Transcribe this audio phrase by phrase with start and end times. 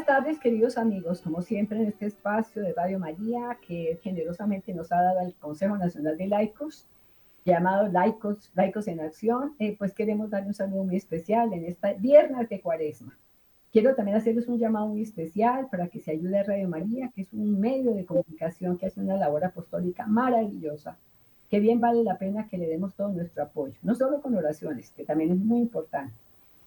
[0.00, 1.20] buenas tardes, queridos amigos.
[1.20, 5.76] Como siempre, en este espacio de Radio María, que generosamente nos ha dado el Consejo
[5.76, 6.86] Nacional de Laicos,
[7.44, 11.92] llamado Laicos, Laicos en Acción, eh, pues queremos darle un saludo muy especial en esta
[11.92, 13.18] viernes de Cuaresma.
[13.72, 17.20] Quiero también hacerles un llamado muy especial para que se ayude a Radio María, que
[17.20, 20.96] es un medio de comunicación que hace una labor apostólica maravillosa,
[21.50, 24.92] que bien vale la pena que le demos todo nuestro apoyo, no solo con oraciones,
[24.92, 26.14] que también es muy importante,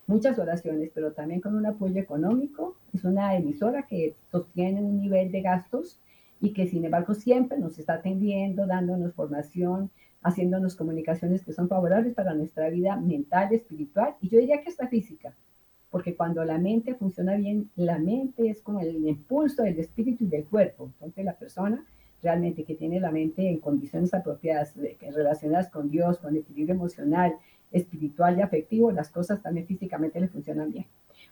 [0.06, 2.76] muchas oraciones, pero también con un apoyo económico.
[2.92, 5.98] Es una emisora que sostiene un nivel de gastos
[6.40, 9.90] y que sin embargo siempre nos está atendiendo, dándonos formación,
[10.22, 14.88] haciéndonos comunicaciones que son favorables para nuestra vida mental, espiritual y yo diría que hasta
[14.88, 15.34] física,
[15.90, 20.28] porque cuando la mente funciona bien, la mente es como el impulso del espíritu y
[20.28, 20.90] del cuerpo.
[20.94, 21.84] Entonces la persona
[22.22, 24.74] realmente que tiene la mente en condiciones apropiadas,
[25.14, 27.34] relacionadas con Dios, con equilibrio emocional,
[27.74, 30.86] espiritual y afectivo, las cosas también físicamente le funcionan bien.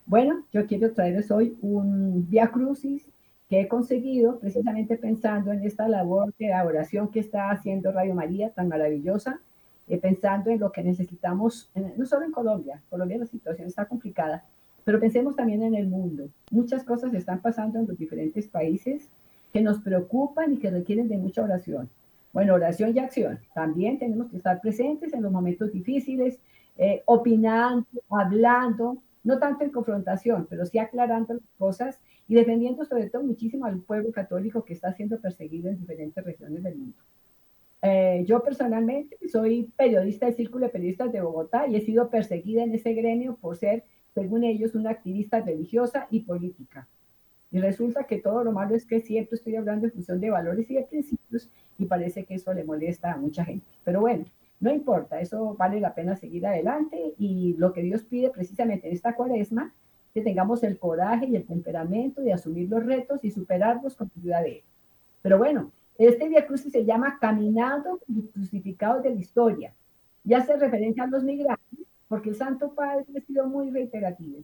[0.05, 3.07] Bueno, yo quiero traerles hoy un Via Crucis
[3.49, 8.51] que he conseguido precisamente pensando en esta labor de oración que está haciendo Radio María
[8.51, 9.41] tan maravillosa,
[9.89, 14.45] eh, pensando en lo que necesitamos, no solo en Colombia, Colombia la situación está complicada,
[14.85, 16.29] pero pensemos también en el mundo.
[16.51, 19.09] Muchas cosas están pasando en los diferentes países
[19.53, 21.89] que nos preocupan y que requieren de mucha oración.
[22.33, 23.41] Bueno, oración y acción.
[23.55, 26.41] También tenemos que estar presentes en los momentos difíciles,
[26.79, 33.11] eh, opinando, hablando, no tanto en confrontación, pero sí aclarando las cosas y defendiendo sobre
[33.11, 36.97] todo muchísimo al pueblo católico que está siendo perseguido en diferentes regiones del mundo.
[37.83, 42.63] Eh, yo personalmente soy periodista del Círculo de Periodistas de Bogotá y he sido perseguida
[42.63, 46.89] en ese gremio por ser, según ellos, una activista religiosa y política.
[47.53, 50.71] Y resulta que todo lo malo es que siempre estoy hablando en función de valores
[50.71, 53.67] y de principios y parece que eso le molesta a mucha gente.
[53.85, 54.25] Pero bueno,
[54.61, 58.95] no importa, eso vale la pena seguir adelante y lo que Dios pide precisamente en
[58.95, 59.75] esta cuaresma,
[60.15, 64.41] que tengamos el coraje y el temperamento de asumir los retos y superarlos con ayuda
[64.43, 64.63] de Él.
[65.21, 68.01] Pero bueno, este Via Crucis se llama Caminando
[68.33, 69.73] crucificados de la historia
[70.25, 74.41] y hace referencia a los migrantes porque el Santo Padre ha sido muy reiterativo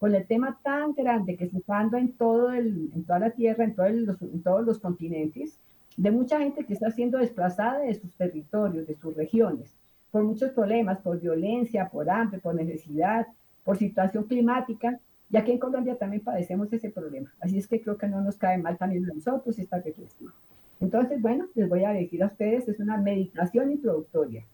[0.00, 3.30] con el tema tan grande que se está dando en, todo el, en toda la
[3.32, 5.58] Tierra, en, los, en todos los continentes,
[5.94, 9.76] de mucha gente que está siendo desplazada de sus territorios, de sus regiones,
[10.10, 13.26] por muchos problemas, por violencia, por hambre, por necesidad,
[13.62, 14.98] por situación climática,
[15.30, 17.30] y aquí en Colombia también padecemos ese problema.
[17.38, 20.32] Así es que creo que no nos cae mal también nosotros esta reflexión.
[20.80, 24.46] Entonces, bueno, les voy a decir a ustedes, es una meditación introductoria.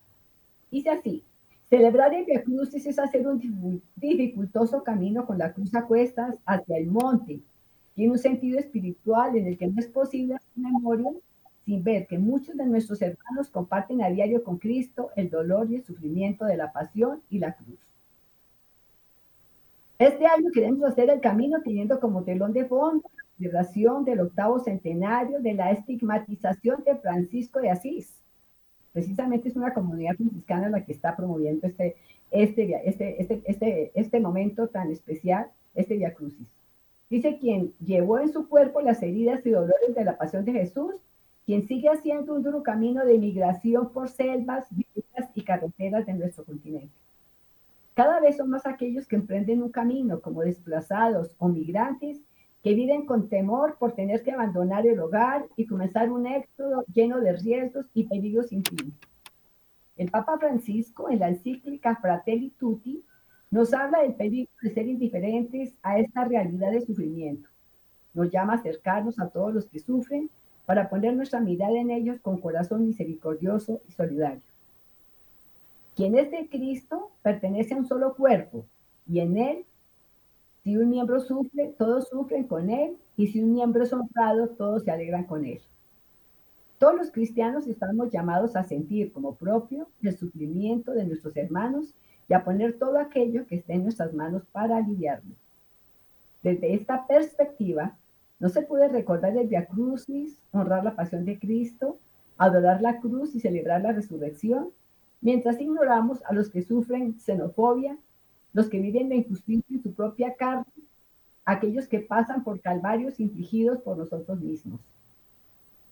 [0.73, 1.23] Dice así,
[1.69, 6.79] Celebrar el Via Crucis es hacer un dificultoso camino con la cruz a cuestas hacia
[6.79, 7.41] el monte.
[7.97, 11.11] Tiene un sentido espiritual en el que no es posible hacer memoria
[11.65, 15.77] sin ver que muchos de nuestros hermanos comparten a diario con Cristo el dolor y
[15.77, 17.81] el sufrimiento de la pasión y la cruz.
[19.99, 24.61] Este año queremos hacer el camino teniendo como telón de fondo la celebración del octavo
[24.61, 28.23] centenario de la estigmatización de Francisco de Asís
[28.97, 31.97] precisamente es una comunidad franciscana la que está promoviendo este,
[32.31, 36.49] este, este, este, este, este momento tan especial, este Via Crucis.
[37.11, 40.95] Dice quien llevó en su cuerpo las heridas y dolores de la pasión de Jesús,
[41.45, 46.47] quien sigue haciendo un duro camino de migración por selvas, vías y carreteras de nuestro
[46.47, 46.95] continente.
[47.93, 52.23] Cada vez son más aquellos que emprenden un camino como desplazados o migrantes
[52.67, 57.21] que viven con temor por tener que abandonar el hogar y comenzar un éxodo lleno
[57.21, 58.93] de riesgos y peligros sin fin.
[59.97, 63.05] El Papa Francisco, en la encíclica Fratelli Tutti,
[63.53, 67.49] nos habla del peligro de ser indiferentes a esta realidad de sufrimiento.
[68.15, 70.29] Nos llama a acercarnos a todos los que sufren
[70.65, 74.43] para poner nuestra mirada en ellos con corazón misericordioso y solidario.
[75.95, 78.67] Quien es de Cristo pertenece a un solo cuerpo
[79.07, 79.67] y en él
[80.67, 84.83] si un miembro sufre, todos sufren con él, y si un miembro es honrado, todos
[84.83, 85.61] se alegran con él.
[86.81, 91.95] Todos los cristianos estamos llamados a sentir como propio el sufrimiento de nuestros hermanos
[92.29, 95.37] y a poner todo aquello que esté en nuestras manos para aliviarlo.
[96.43, 97.97] Desde esta perspectiva,
[98.41, 101.97] no se puede recordar el Via Crucis, honrar la pasión de Cristo,
[102.39, 104.71] adorar la cruz y celebrar la resurrección,
[105.21, 107.97] mientras ignoramos a los que sufren xenofobia,
[108.57, 110.65] los que viven la injusticia en su propia carne,
[111.45, 114.81] aquellos que pasan por calvarios infligidos por nosotros mismos.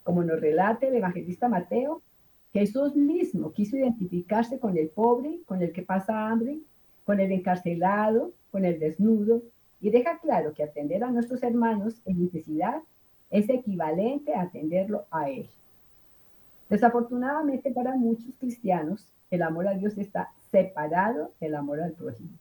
[0.02, 2.00] Como nos relata el evangelista Mateo,
[2.54, 6.58] Jesús mismo quiso identificarse con el pobre, con el que pasa hambre,
[7.04, 9.42] con el encarcelado, con el desnudo,
[9.82, 12.80] y deja claro que atender a nuestros hermanos en necesidad
[13.30, 15.50] es equivalente a atenderlo a Él.
[16.70, 22.38] Desafortunadamente para muchos cristianos, el amor a Dios está separado del amor al prójimo.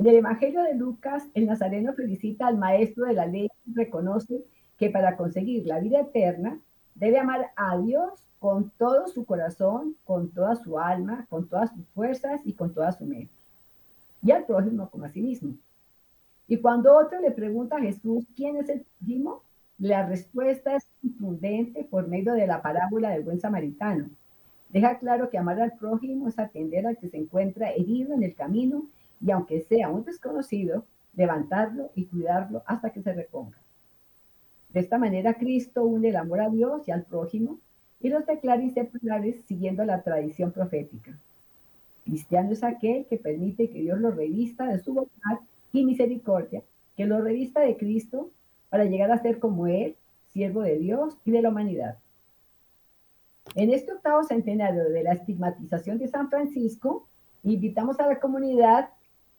[0.00, 4.42] En el Evangelio de Lucas, el nazareno felicita al maestro de la ley y reconoce
[4.78, 6.58] que para conseguir la vida eterna
[6.94, 11.86] debe amar a Dios con todo su corazón, con toda su alma, con todas sus
[11.88, 13.34] fuerzas y con toda su mente.
[14.22, 15.52] Y al prójimo como a sí mismo.
[16.48, 19.42] Y cuando otro le pregunta a Jesús quién es el prójimo,
[19.78, 24.08] la respuesta es contundente por medio de la parábola del buen samaritano.
[24.70, 28.34] Deja claro que amar al prójimo es atender al que se encuentra herido en el
[28.34, 28.86] camino
[29.20, 30.84] y aunque sea un desconocido,
[31.14, 33.58] levantarlo y cuidarlo hasta que se reponga.
[34.70, 37.58] De esta manera Cristo une el amor a Dios y al prójimo
[38.00, 41.12] y los declara inseparables siguiendo la tradición profética.
[42.04, 45.40] Cristiano es aquel que permite que Dios lo revista de su bondad
[45.72, 46.62] y misericordia,
[46.96, 48.30] que lo revista de Cristo
[48.68, 49.96] para llegar a ser como Él,
[50.32, 51.98] siervo de Dios y de la humanidad.
[53.56, 57.06] En este octavo centenario de la estigmatización de San Francisco,
[57.42, 58.90] invitamos a la comunidad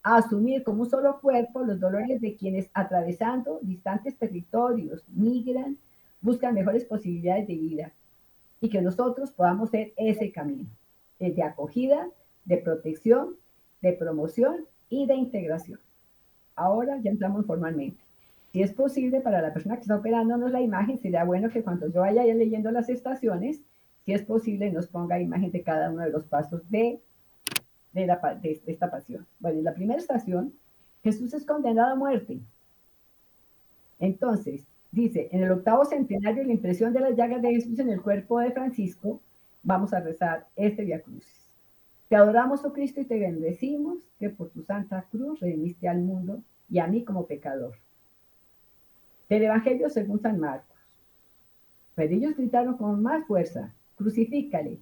[0.03, 5.77] a asumir como un solo cuerpo los dolores de quienes atravesando distantes territorios migran,
[6.21, 7.91] buscan mejores posibilidades de vida
[8.59, 10.69] y que nosotros podamos ser ese camino
[11.29, 12.07] de acogida,
[12.45, 13.35] de protección,
[13.81, 15.79] de promoción y de integración.
[16.55, 18.01] Ahora ya entramos formalmente.
[18.51, 21.87] Si es posible para la persona que está operándonos la imagen, sería bueno que cuando
[21.87, 23.61] yo vaya leyendo las estaciones,
[24.03, 26.99] si es posible, nos ponga imagen de cada uno de los pasos de
[27.93, 29.25] de, esta pasión.
[29.39, 30.53] Bueno, en la primera estación,
[31.03, 32.39] Jesús es condenado a muerte.
[33.99, 38.01] Entonces, dice, en el octavo centenario, la impresión de las llagas de Jesús en el
[38.01, 39.19] cuerpo de Francisco,
[39.63, 41.41] vamos a rezar este Via Crucis.
[42.09, 46.41] Te adoramos, oh Cristo, y te bendecimos que por tu santa cruz redimiste al mundo
[46.69, 47.75] y a mí como pecador.
[49.29, 50.67] Del Evangelio según San Marcos.
[51.95, 54.79] Pero ellos gritaron con más fuerza, crucifícale.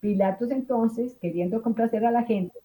[0.00, 2.56] Pilatos entonces, queriendo complacer a la gente,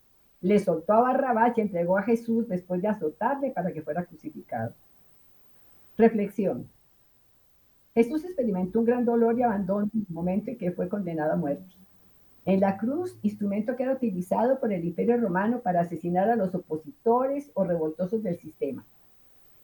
[0.42, 4.74] le soltó a Barrabás y entregó a Jesús después de azotarle para que fuera crucificado.
[5.98, 6.70] Reflexión.
[7.96, 11.38] Jesús experimentó un gran dolor y abandono en el momento en que fue condenado a
[11.38, 11.76] muerte.
[12.46, 16.54] En la cruz, instrumento que era utilizado por el imperio romano para asesinar a los
[16.54, 18.86] opositores o revoltosos del sistema.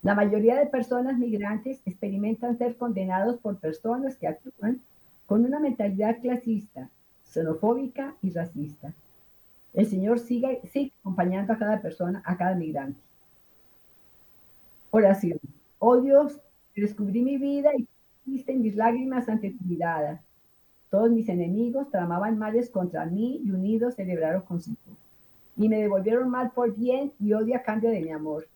[0.01, 4.81] La mayoría de personas migrantes experimentan ser condenados por personas que actúan
[5.25, 6.89] con una mentalidad clasista,
[7.29, 8.93] xenofóbica y racista.
[9.73, 12.99] El Señor sigue, sigue acompañando a cada persona, a cada migrante.
[14.91, 15.39] Oración.
[15.77, 16.39] Oh Dios,
[16.75, 17.87] descubrí mi vida y
[18.25, 20.21] viste mis lágrimas ante tu mirada.
[20.89, 24.77] Todos mis enemigos tramaban males contra mí y unidos celebraron consigo.
[25.55, 28.47] Y me devolvieron mal por bien y odio a cambio de mi amor.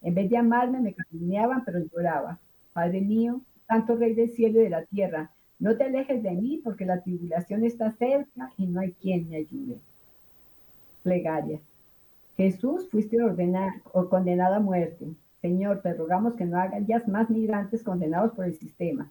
[0.00, 2.38] En vez de amarme, me calumniaban, pero lloraba.
[2.72, 5.30] Padre mío, tanto Rey del cielo y de la tierra,
[5.64, 9.36] no te alejes de mí porque la tribulación está cerca y no hay quien me
[9.36, 9.78] ayude.
[11.02, 11.58] Plegaria.
[12.36, 15.06] Jesús, fuiste ordenado o condenado a muerte.
[15.40, 19.10] Señor, te rogamos que no hagas más migrantes condenados por el sistema.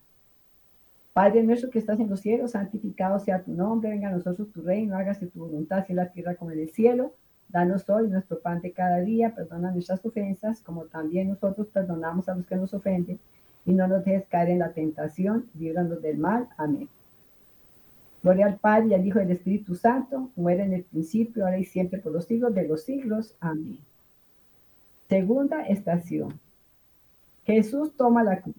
[1.11, 4.61] Padre nuestro que estás en los cielos, santificado sea tu nombre, venga a nosotros tu
[4.61, 7.15] reino, hágase tu voluntad en la tierra como en el cielo.
[7.49, 12.35] Danos hoy nuestro pan de cada día, perdona nuestras ofensas, como también nosotros perdonamos a
[12.35, 13.17] los que nos ofenden
[13.65, 16.49] y no nos dejes caer en la tentación, líbranos del mal.
[16.57, 16.89] Amén.
[18.21, 21.45] Gloria al Padre y al Hijo y al Espíritu Santo, como era en el principio,
[21.45, 23.35] ahora y siempre, por los siglos de los siglos.
[23.39, 23.79] Amén.
[25.09, 26.39] Segunda estación.
[27.45, 28.55] Jesús toma la cruz.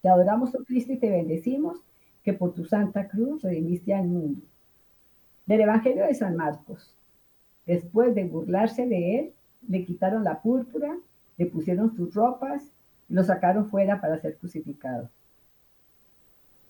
[0.00, 1.78] Te adoramos, oh Cristo, y te bendecimos,
[2.24, 4.40] que por tu santa cruz redimiste al mundo.
[5.46, 6.94] Del Evangelio de San Marcos.
[7.66, 9.32] Después de burlarse de él,
[9.68, 10.96] le quitaron la púrpura,
[11.36, 12.72] le pusieron sus ropas
[13.12, 15.10] lo sacaron fuera para ser crucificado.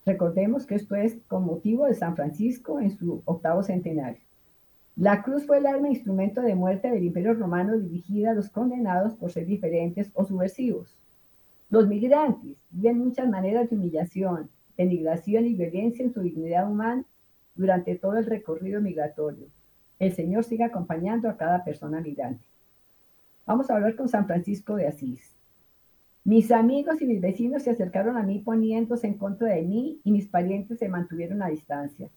[0.04, 4.20] Recordemos que esto es con motivo de San Francisco en su octavo centenario.
[4.96, 8.50] La cruz fue el arma e instrumento de muerte del imperio romano dirigida a los
[8.50, 10.98] condenados por ser diferentes o subversivos.
[11.70, 17.04] Los migrantes viven muchas maneras de humillación, denigración y violencia en su dignidad humana
[17.54, 19.46] durante todo el recorrido migratorio.
[20.00, 22.44] El Señor sigue acompañando a cada persona migrante.
[23.46, 25.36] Vamos a hablar con San Francisco de Asís.
[26.24, 30.12] Mis amigos y mis vecinos se acercaron a mí poniéndose en contra de mí y
[30.12, 32.08] mis parientes se mantuvieron a distancia.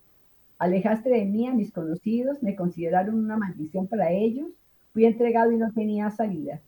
[0.59, 4.47] Alejaste de mí a mis conocidos, me consideraron una maldición para ellos,
[4.93, 6.62] fui entregado y no tenía salida.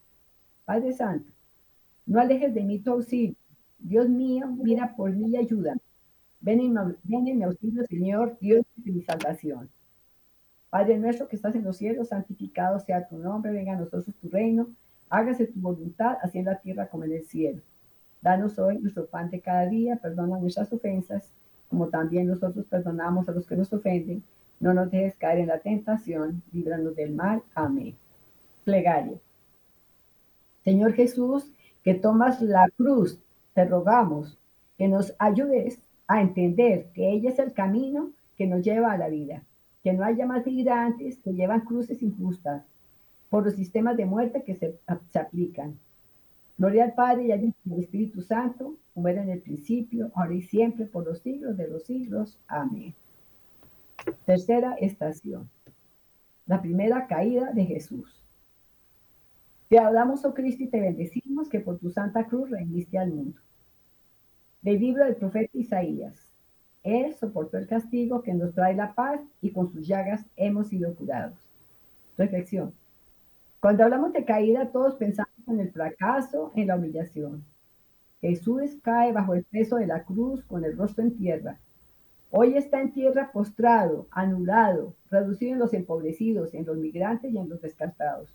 [0.65, 1.31] Padre Santo,
[2.07, 3.35] no alejes de mí tu auxilio.
[3.77, 5.77] Dios mío, mira por mí y ayuda.
[6.41, 9.69] Ven en, mi auxilio, Señor, Dios de mi salvación.
[10.71, 14.27] Padre nuestro que estás en los cielos, santificado sea tu nombre, venga a nosotros tu
[14.29, 14.67] reino
[15.09, 17.61] Hágase tu voluntad, así en la tierra como en el cielo.
[18.21, 21.31] Danos hoy nuestro pan de cada día, perdona nuestras ofensas,
[21.69, 24.23] como también nosotros perdonamos a los que nos ofenden.
[24.59, 27.43] No nos dejes caer en la tentación, líbranos del mal.
[27.53, 27.95] Amén.
[28.65, 29.17] Plegaria.
[30.63, 33.19] Señor Jesús, que tomas la cruz,
[33.53, 34.37] te rogamos
[34.77, 39.07] que nos ayudes a entender que ella es el camino que nos lleva a la
[39.07, 39.43] vida,
[39.83, 42.63] que no haya más migrantes que llevan cruces injustas
[43.29, 44.79] por los sistemas de muerte que se,
[45.09, 45.77] se aplican.
[46.57, 50.85] Gloria al Padre y al Espíritu Santo, como era en el principio, ahora y siempre,
[50.85, 52.39] por los siglos de los siglos.
[52.47, 52.95] Amén.
[54.25, 55.49] Tercera estación.
[56.47, 58.23] La primera caída de Jesús.
[59.69, 63.39] Te hablamos, oh Cristo, y te bendecimos que por tu santa cruz rendiste al mundo.
[64.61, 66.31] Del libro del profeta Isaías.
[66.83, 70.95] Él soportó el castigo que nos trae la paz y con sus llagas hemos sido
[70.95, 71.37] curados.
[72.17, 72.73] Reflexión.
[73.59, 77.43] Cuando hablamos de caída, todos pensamos en el fracaso, en la humillación.
[78.21, 81.57] Jesús cae bajo el peso de la cruz con el rostro en tierra.
[82.29, 87.49] Hoy está en tierra postrado, anulado, reducido en los empobrecidos, en los migrantes y en
[87.49, 88.29] los descartados.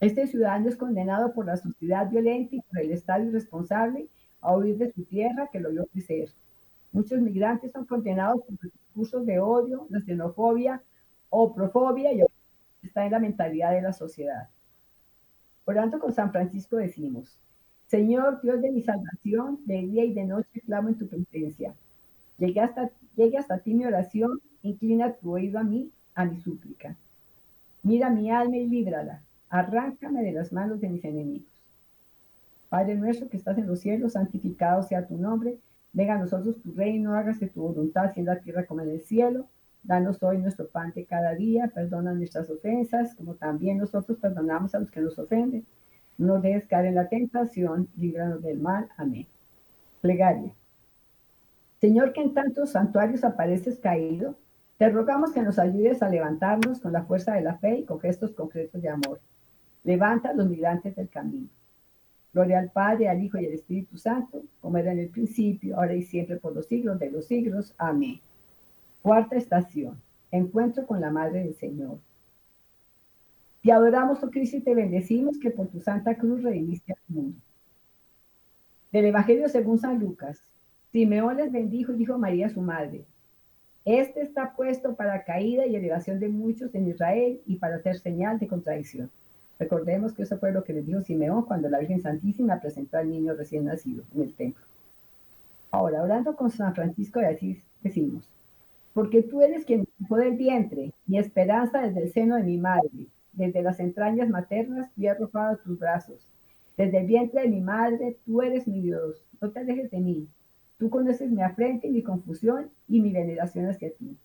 [0.00, 4.08] Este ciudadano es condenado por la sociedad violenta y por el Estado irresponsable
[4.42, 6.28] a huir de su tierra que lo vio crecer.
[6.92, 10.82] Muchos migrantes son condenados por discursos de odio, la xenofobia
[11.30, 12.20] o profobia y
[12.86, 14.48] está en la mentalidad de la sociedad.
[15.64, 17.38] Orando con San Francisco decimos,
[17.86, 21.74] Señor Dios de mi salvación, de día y de noche clamo en tu presencia.
[22.38, 22.90] Llegue hasta,
[23.38, 26.96] hasta ti mi oración, inclina tu oído a mí, a mi súplica.
[27.82, 29.22] Mira mi alma y líbrala
[29.54, 31.46] arráncame de las manos de mis enemigos.
[32.68, 35.58] Padre nuestro que estás en los cielos, santificado sea tu nombre,
[35.92, 39.46] venga a nosotros tu reino, hágase tu voluntad, en la tierra como en el cielo.
[39.84, 44.78] Danos hoy nuestro pan de cada día, perdona nuestras ofensas, como también nosotros perdonamos a
[44.78, 45.66] los que nos ofenden.
[46.16, 48.88] No dejes caer en la tentación, líbranos del mal.
[48.96, 49.26] Amén.
[50.00, 50.54] Plegaria.
[51.82, 54.38] Señor, que en tantos santuarios apareces caído,
[54.78, 58.00] te rogamos que nos ayudes a levantarnos con la fuerza de la fe y con
[58.00, 59.20] gestos concretos de amor.
[59.84, 61.48] Levanta a los migrantes del camino.
[62.32, 65.94] Gloria al Padre, al Hijo y al Espíritu Santo, como era en el principio, ahora
[65.94, 67.74] y siempre, por los siglos de los siglos.
[67.76, 68.20] Amén.
[69.04, 70.00] Cuarta estación.
[70.30, 71.98] Encuentro con la Madre del Señor.
[73.62, 77.36] Te adoramos, oh Cristo, y te bendecimos que por tu santa cruz redimiste al mundo.
[78.92, 80.42] Del Evangelio según San Lucas.
[80.90, 83.04] Simeón les bendijo y dijo María su madre.
[83.84, 88.38] Este está puesto para caída y elevación de muchos en Israel y para hacer señal
[88.38, 89.10] de contradicción.
[89.58, 93.10] Recordemos que eso fue lo que le dijo Simeón cuando la Virgen Santísima presentó al
[93.10, 94.64] niño recién nacido en el templo.
[95.70, 98.30] Ahora, hablando con San Francisco de Asís, decimos,
[98.94, 102.58] porque tú eres quien me dejó del vientre, mi esperanza desde el seno de mi
[102.58, 106.26] madre, desde las entrañas maternas he arrojado tus brazos.
[106.76, 110.28] Desde el vientre de mi madre, tú eres mi Dios, no te alejes de mí.
[110.78, 114.16] Tú conoces mi afrenta y mi confusión y mi veneración hacia ti.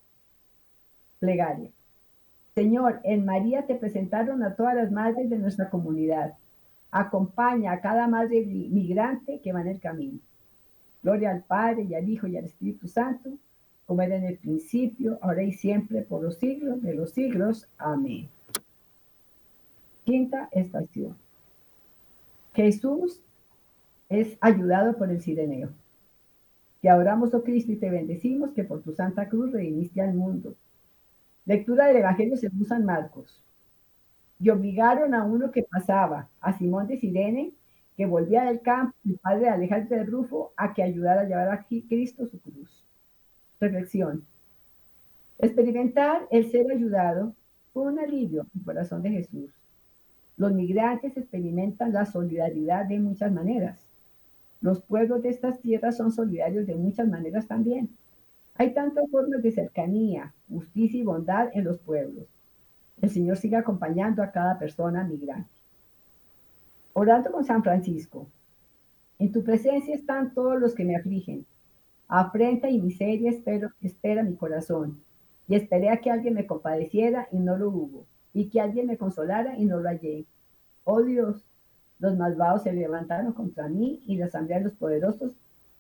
[1.20, 1.70] Plegaria.
[2.54, 6.34] Señor, en María te presentaron a todas las madres de nuestra comunidad.
[6.92, 10.20] Acompaña a cada madre migrante que va en el camino.
[11.02, 13.38] Gloria al Padre y al Hijo y al Espíritu Santo,
[13.90, 17.68] como era en el principio, ahora y siempre, por los siglos de los siglos.
[17.80, 18.30] Amén.
[20.04, 21.18] Quinta estación.
[22.54, 23.20] Jesús
[24.08, 25.70] es ayudado por el sireneo.
[26.84, 30.54] Te adoramos, oh Cristo, y te bendecimos que por tu santa cruz redimiste al mundo
[31.48, 33.44] Lectura del Evangelio según San Marcos.
[34.40, 37.54] Y obligaron a uno que pasaba, a Simón de Sirene,
[37.98, 41.50] que volvía del campo, el padre de Alejandro de Rufo, a que ayudara a llevar
[41.50, 42.89] a Cristo su cruz.
[43.60, 44.26] Reflexión.
[45.38, 47.34] Experimentar el ser ayudado
[47.74, 49.52] fue un alivio en el corazón de Jesús.
[50.38, 53.82] Los migrantes experimentan la solidaridad de muchas maneras.
[54.62, 57.90] Los pueblos de estas tierras son solidarios de muchas maneras también.
[58.56, 62.28] Hay tantas formas de cercanía, justicia y bondad en los pueblos.
[63.02, 65.52] El Señor sigue acompañando a cada persona migrante.
[66.94, 68.28] Orando con San Francisco.
[69.18, 71.46] En tu presencia están todos los que me afligen.
[72.10, 75.00] Afrenta y miseria espero, espera mi corazón.
[75.48, 78.06] Y esperé a que alguien me compadeciera y no lo hubo.
[78.34, 80.26] Y que alguien me consolara y no lo hallé.
[80.84, 81.46] Oh Dios,
[82.00, 85.34] los malvados se levantaron contra mí y la asamblea de los poderosos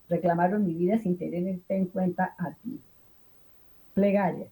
[0.07, 2.79] reclamaron mi vida sin tener en cuenta a ti.
[3.95, 4.47] Plegaria.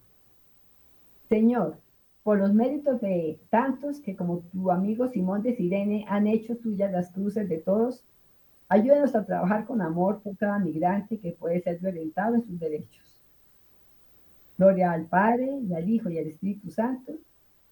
[1.29, 1.77] Señor,
[2.23, 6.91] por los méritos de tantos que como tu amigo Simón de Sirene han hecho tuyas
[6.91, 8.03] las cruces de todos,
[8.67, 13.21] ayúdanos a trabajar con amor por cada migrante que puede ser violentado en sus derechos.
[14.57, 17.13] Gloria al Padre, y al Hijo, y al Espíritu Santo,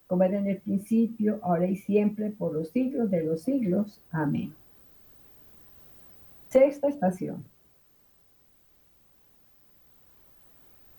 [0.07, 3.99] como era en el principio, ahora y siempre, por los siglos de los siglos.
[4.11, 4.53] Amén.
[6.49, 7.43] Sexta estación.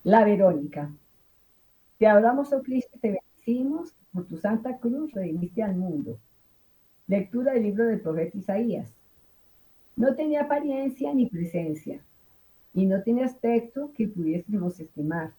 [0.02, 0.90] La Verónica.
[1.98, 6.18] Te adoramos, oh Cristo, te bendecimos, por tu santa cruz redimiste al mundo.
[7.06, 8.95] Lectura del libro del profeta Isaías.
[9.96, 12.00] No tenía apariencia ni presencia,
[12.74, 15.32] y no tenía aspecto que pudiésemos estimar.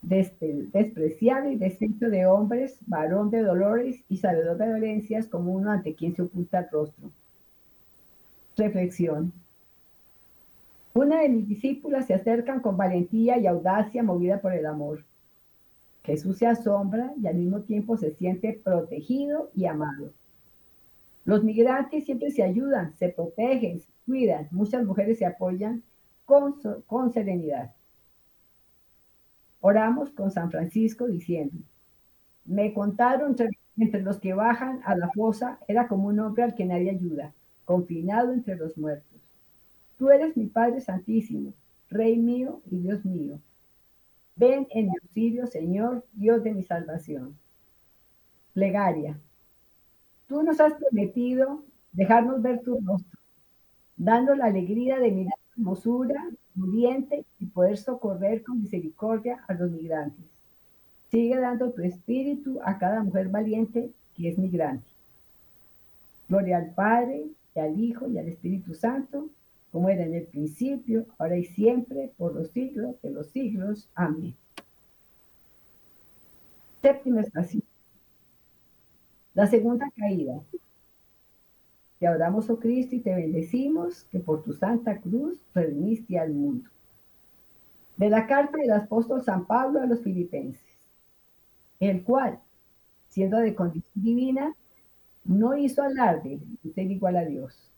[0.00, 5.94] despreciado y deshecho de hombres, varón de dolores y sabedor de dolencias, como uno ante
[5.94, 7.10] quien se oculta el rostro.
[8.56, 9.32] Reflexión.
[10.94, 15.04] Una de mis discípulas se acercan con valentía y audacia movida por el amor.
[16.04, 20.10] Jesús se asombra y al mismo tiempo se siente protegido y amado.
[21.24, 24.48] Los migrantes siempre se ayudan, se protegen, se cuidan.
[24.50, 25.82] Muchas mujeres se apoyan
[26.24, 26.60] con,
[27.12, 27.72] serenidad.
[29.60, 31.56] Oramos con San Francisco diciendo,
[32.44, 36.54] me contaron entre, entre, los que bajan a la fosa, era como un hombre al
[36.54, 37.32] que nadie ayuda,
[37.64, 39.20] confinado entre los muertos.
[39.96, 41.54] Tú eres mi Padre Santísimo,
[41.88, 43.38] Rey mío y Dios mío.
[44.36, 47.36] Ven en mi auxilio, Señor, Dios de mi salvación.
[48.52, 49.18] Plegaria.
[50.28, 51.62] Tú nos has prometido
[51.92, 53.18] dejarnos ver tu rostro,
[53.96, 59.70] dando la alegría de mirar tu hermosura, muriente y poder socorrer con misericordia a los
[59.70, 60.24] migrantes.
[61.10, 64.86] Sigue dando tu espíritu a cada mujer valiente que es migrante.
[66.28, 69.28] Gloria al Padre, y al Hijo, y al Espíritu Santo,
[69.70, 73.88] como era en el principio, ahora y siempre, por los siglos de los siglos.
[73.94, 74.34] Amén.
[76.82, 77.62] Séptima estación.
[79.34, 80.40] La segunda caída.
[81.98, 86.70] Te adoramos, oh Cristo, y te bendecimos, que por tu santa cruz redimiste al mundo.
[87.96, 90.78] De la carta del apóstol San Pablo a los filipenses,
[91.80, 92.40] el cual,
[93.08, 94.56] siendo de condición divina,
[95.24, 97.70] no hizo alarde de ser igual a Dios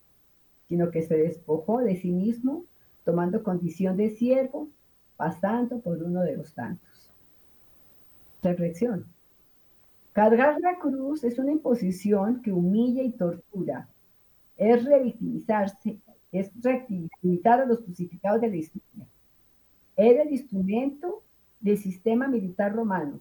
[0.69, 2.65] sino que se despojó de sí mismo,
[3.05, 4.69] tomando condición de siervo,
[5.17, 7.11] pasando por uno de los tantos.
[8.43, 9.07] Reflexión.
[10.17, 13.87] Cargar la cruz es una imposición que humilla y tortura.
[14.57, 15.99] Es revictimizarse,
[16.33, 19.07] es revictimizar a los crucificados de la historia.
[19.95, 21.23] Era el instrumento
[21.61, 23.21] del sistema militar romano.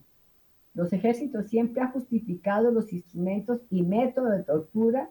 [0.73, 5.09] Los ejércitos siempre han justificado los instrumentos y métodos de tortura,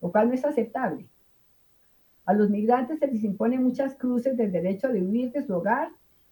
[0.00, 1.06] lo cual no es aceptable.
[2.24, 5.88] A los migrantes se les imponen muchas cruces del derecho de huir de su hogar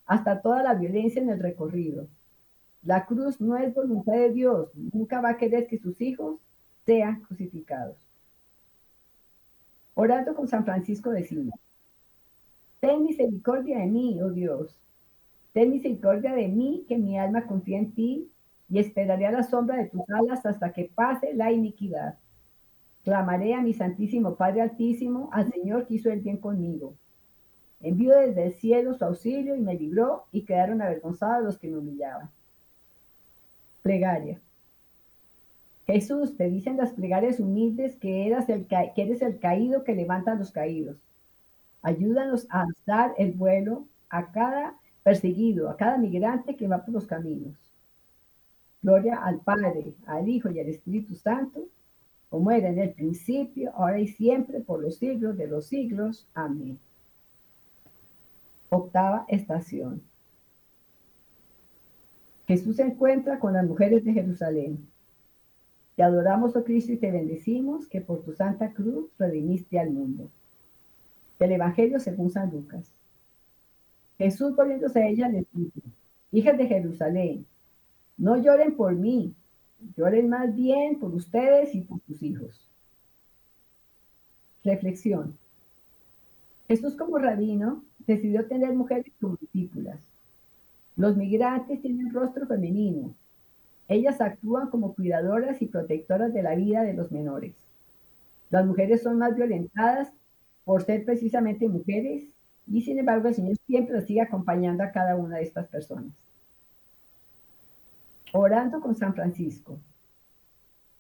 [0.07, 2.07] hasta toda la violencia en el recorrido.
[2.85, 6.39] La cruz no es voluntad de Dios, nunca va a querer que sus hijos
[6.85, 7.97] sean crucificados.
[9.95, 11.53] Orando con San Francisco de Sina.
[12.81, 14.79] Ten misericordia de mí, oh Dios.
[15.55, 18.31] Ten misericordia de mí, que mi alma confía en ti,
[18.69, 22.19] y esperaré a la sombra de tus alas hasta que pase la iniquidad.
[23.03, 26.95] Clamaré a mi Santísimo Padre Altísimo, al Señor que hizo el bien conmigo.
[27.81, 31.79] Envió desde el cielo su auxilio y me libró y quedaron avergonzados los que me
[31.79, 32.31] humillaban.
[33.85, 34.41] Plegaria.
[35.87, 40.35] Jesús, te dicen las plegarias humildes que, el que eres el caído que levanta a
[40.35, 40.97] los caídos.
[41.83, 47.07] Ayúdanos a alzar el vuelo a cada perseguido, a cada migrante que va por los
[47.07, 47.55] caminos.
[48.83, 51.69] Gloria al Padre, al Hijo y al Espíritu Santo
[52.35, 56.27] como era en el principio, ahora y siempre, por los siglos de los siglos.
[56.35, 56.81] Amén.
[58.71, 60.03] Octava estación.
[62.47, 64.87] Jesús se encuentra con las mujeres de Jerusalén.
[65.97, 70.31] Te adoramos, oh Cristo, y te bendecimos, que por tu santa cruz redimiste al mundo.
[71.39, 72.93] Del Evangelio según San Lucas.
[74.19, 75.81] Jesús, volviéndose a ella, les dijo,
[76.33, 77.47] hijas de Jerusalén,
[78.17, 79.35] no lloren por mí,
[79.97, 82.69] Lloren más bien por ustedes y por sus hijos.
[84.65, 85.37] Reflexión.
[86.67, 90.01] Jesús como rabino decidió tener mujeres como discípulas.
[90.97, 93.15] Los migrantes tienen rostro femenino.
[93.89, 97.55] Ellas actúan como cuidadoras y protectoras de la vida de los menores.
[98.51, 100.13] Las mujeres son más violentadas
[100.65, 102.25] por ser precisamente mujeres
[102.67, 106.13] y sin embargo el Señor siempre sigue acompañando a cada una de estas personas
[108.35, 109.79] orando con San Francisco.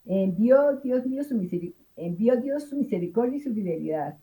[0.07, 4.17] Envió Dios mío su misericordia, envió Dios su misericordia y su fidelidad.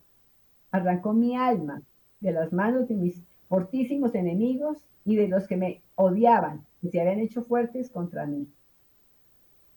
[0.71, 1.81] Arrancó mi alma
[2.21, 7.01] de las manos de mis fortísimos enemigos y de los que me odiaban y se
[7.01, 8.47] habían hecho fuertes contra mí.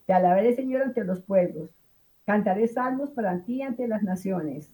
[0.05, 1.71] Te alabaré, Señor, ante los pueblos.
[2.25, 4.73] Cantaré salmos para ti ante las naciones.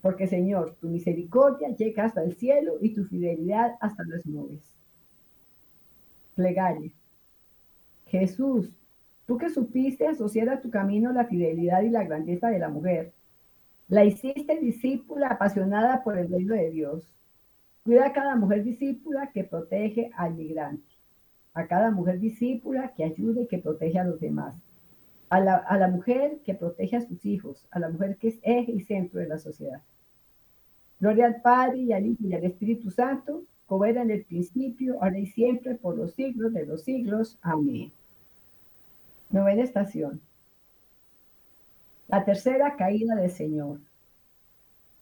[0.00, 4.62] Porque, Señor, tu misericordia llega hasta el cielo y tu fidelidad hasta las nubes.
[6.34, 6.90] Plegaria.
[8.06, 8.74] Jesús,
[9.26, 13.12] tú que supiste asociar a tu camino la fidelidad y la grandeza de la mujer,
[13.88, 17.19] la hiciste discípula apasionada por el reino de Dios.
[17.84, 20.88] Cuida a cada mujer discípula que protege al migrante.
[21.54, 24.56] a cada mujer discípula que ayude y que protege a los demás,
[25.28, 28.38] a la, a la mujer que protege a sus hijos, a la mujer que es
[28.42, 29.82] eje y centro de la sociedad.
[31.00, 35.02] Gloria al Padre y al Hijo y al Espíritu Santo, como era en el principio,
[35.02, 37.38] ahora y siempre, por los siglos de los siglos.
[37.42, 37.92] Amén.
[39.30, 40.20] Novena estación.
[42.08, 43.80] La tercera caída del Señor.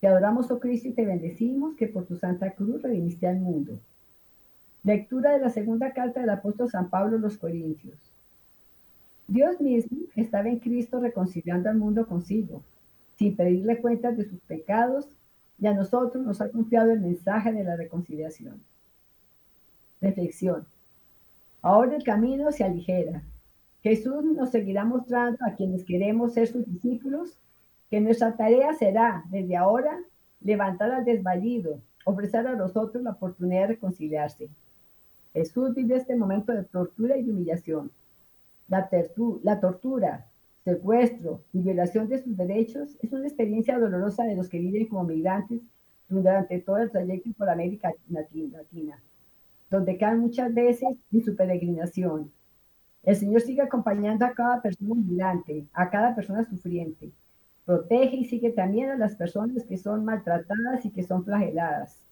[0.00, 3.80] Te adoramos, oh Cristo, y te bendecimos que por tu santa cruz redimiste al mundo.
[4.84, 7.98] Lectura de la segunda carta del apóstol San Pablo a los Corintios.
[9.26, 12.62] Dios mismo estaba en Cristo reconciliando al mundo consigo,
[13.16, 15.08] sin pedirle cuentas de sus pecados,
[15.58, 18.62] y a nosotros nos ha confiado el mensaje de la reconciliación.
[20.00, 20.64] Reflexión.
[21.61, 23.22] Ahora el camino se aligera.
[23.82, 27.37] Jesús nos seguirá mostrando a quienes queremos ser sus discípulos
[27.90, 29.98] que nuestra tarea será, desde ahora,
[30.40, 34.48] levantar al desvalido, ofrecer a los otros la oportunidad de reconciliarse.
[35.33, 37.90] Jesús vive este momento de tortura y humillación.
[38.68, 38.88] La,
[39.42, 40.27] la tortura,
[40.64, 45.05] secuestro y violación de sus derechos es una experiencia dolorosa de los que viven como
[45.05, 45.61] migrantes
[46.09, 49.01] durante todo el trayecto por América Latina,
[49.70, 52.31] donde caen muchas veces en su peregrinación.
[53.03, 57.11] El Señor sigue acompañando a cada persona migrante, a cada persona sufriente.
[57.68, 62.02] Protege y sigue también a las personas que son maltratadas y que son flageladas,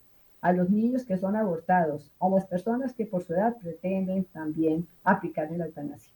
[0.42, 4.86] a los niños que son abortados, a las personas que por su edad pretenden también
[5.02, 6.12] aplicar la eutanasia.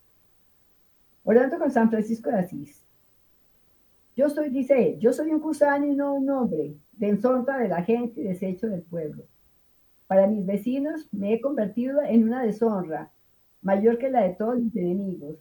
[1.24, 2.82] Orando con San Francisco de Asís.
[4.14, 7.68] Yo soy, dice él, yo soy un gusano y no un hombre, de ensonta de
[7.68, 9.24] la gente y desecho del pueblo.
[10.06, 13.10] Para mis vecinos me he convertido en una deshonra,
[13.62, 15.36] mayor que la de todos mis enemigos,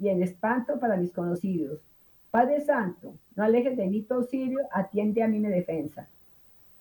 [0.00, 1.91] y en espanto para mis conocidos.
[2.32, 6.08] Padre Santo, no alejes de mí tu auxilio, atiende a mí mi defensa.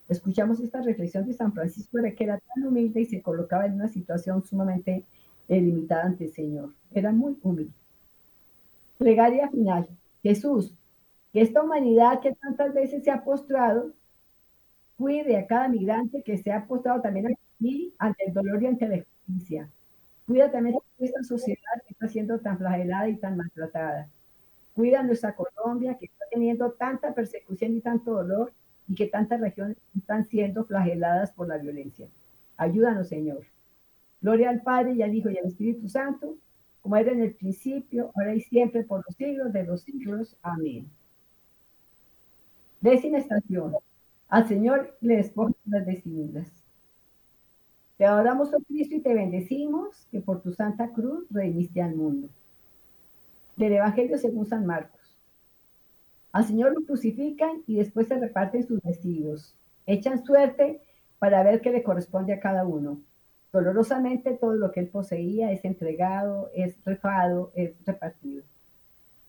[0.07, 3.73] Escuchamos esta reflexión de San Francisco de que era tan humilde y se colocaba en
[3.73, 5.03] una situación sumamente
[5.49, 6.69] limitada ante el Señor.
[6.93, 7.73] Era muy humilde.
[8.97, 9.89] Plegaria final.
[10.23, 10.73] Jesús,
[11.33, 13.91] que esta humanidad que tantas veces se ha postrado,
[14.95, 18.87] cuide a cada migrante que se ha postrado también aquí ante el dolor y ante
[18.87, 19.69] la justicia.
[20.25, 24.07] Cuida también a esta sociedad que está siendo tan flagelada y tan maltratada.
[24.73, 28.53] Cuida nuestra Colombia que está teniendo tanta persecución y tanto dolor
[28.87, 32.07] y que tantas regiones están siendo flageladas por la violencia.
[32.57, 33.45] Ayúdanos, Señor.
[34.21, 36.37] Gloria al Padre y al Hijo y al Espíritu Santo
[36.81, 40.35] como era en el principio, ahora y siempre, por los siglos de los siglos.
[40.41, 40.89] Amén.
[42.81, 43.75] Décima estación.
[44.27, 46.47] Al Señor le despojan las vestiduras.
[47.97, 52.29] Te adoramos, oh Cristo, y te bendecimos, que por tu santa cruz redimiste al mundo.
[53.55, 55.17] Del Evangelio según San Marcos.
[56.31, 59.55] Al Señor lo crucifican y después se reparten sus vestidos.
[59.85, 60.81] Echan suerte
[61.19, 63.01] para ver qué le corresponde a cada uno.
[63.51, 68.43] Dolorosamente todo lo que él poseía es entregado, es refado, es repartido.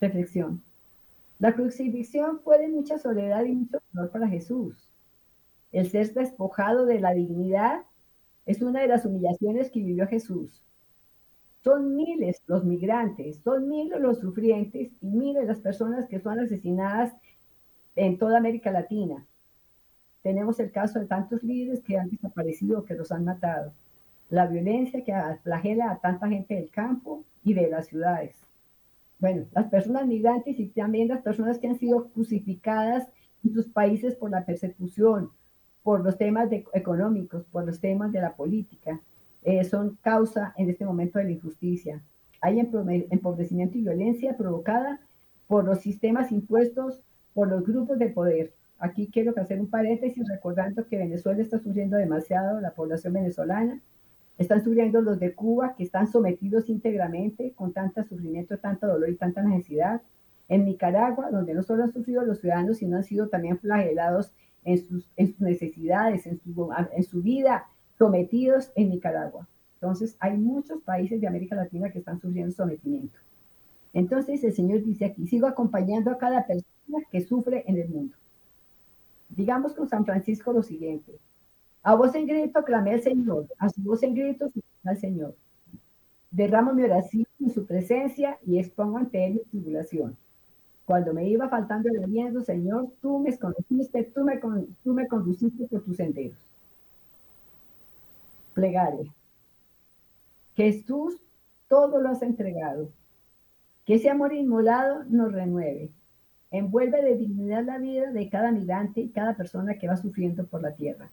[0.00, 0.62] Reflexión.
[1.40, 4.88] La crucifixión fue de mucha soledad y mucho dolor para Jesús.
[5.72, 7.82] El ser despojado de la dignidad
[8.46, 10.62] es una de las humillaciones que vivió Jesús.
[11.62, 17.12] Son miles los migrantes, son miles los sufrientes y miles las personas que son asesinadas
[17.94, 19.25] en toda América Latina.
[20.22, 23.72] Tenemos el caso de tantos líderes que han desaparecido, que los han matado
[24.33, 28.35] la violencia que flagela a tanta gente del campo y de las ciudades.
[29.18, 33.07] Bueno, las personas migrantes y también las personas que han sido crucificadas
[33.44, 35.31] en sus países por la persecución,
[35.83, 39.03] por los temas económicos, por los temas de la política,
[39.42, 42.00] eh, son causa en este momento de la injusticia.
[42.40, 45.00] Hay empobrecimiento y violencia provocada
[45.46, 47.00] por los sistemas impuestos
[47.35, 48.52] por los grupos de poder.
[48.78, 53.81] Aquí quiero hacer un paréntesis recordando que Venezuela está sufriendo demasiado, la población venezolana,
[54.38, 59.16] están sufriendo los de Cuba, que están sometidos íntegramente con tanto sufrimiento, tanto dolor y
[59.16, 60.02] tanta necesidad.
[60.48, 64.33] En Nicaragua, donde no solo han sufrido los ciudadanos, sino han sido también flagelados
[64.64, 65.07] en sus,
[65.38, 67.66] necesidades, en su vida,
[68.02, 69.46] sometidos en Nicaragua.
[69.74, 73.16] Entonces, hay muchos países de América Latina que están sufriendo sometimiento.
[73.92, 78.16] Entonces, el Señor dice aquí, sigo acompañando a cada persona que sufre en el mundo.
[79.28, 81.12] Digamos con San Francisco lo siguiente,
[81.84, 84.50] a voz en grito clamé al Señor, a su voz en grito
[84.82, 85.36] al Señor.
[86.32, 90.16] Derramo mi oración en su presencia y expongo ante él mi tribulación.
[90.86, 94.40] Cuando me iba faltando el aliento, Señor, tú me conociste, tú me,
[94.82, 96.51] tú me conduciste por tus senderos.
[98.54, 99.10] Plegaria.
[100.54, 101.18] Jesús
[101.68, 102.90] todo lo has entregado.
[103.86, 105.90] Que ese amor inmolado nos renueve.
[106.50, 110.60] Envuelve de dignidad la vida de cada migrante y cada persona que va sufriendo por
[110.60, 111.10] la tierra.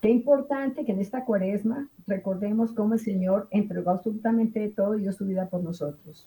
[0.00, 5.12] Qué importante que en esta cuaresma recordemos cómo el Señor entregó absolutamente todo y dio
[5.12, 6.26] su vida por nosotros.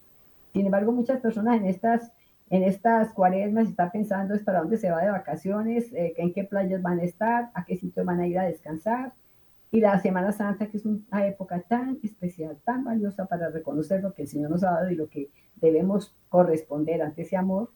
[0.53, 2.11] Sin embargo, muchas personas en estas,
[2.51, 6.43] en estas cuaresmas están pensando es para dónde se va de vacaciones, eh, en qué
[6.43, 9.13] playas van a estar, a qué sitio van a ir a descansar.
[9.73, 14.13] Y la Semana Santa, que es una época tan especial, tan valiosa para reconocer lo
[14.13, 17.71] que el Señor nos ha dado y lo que debemos corresponder ante ese amor,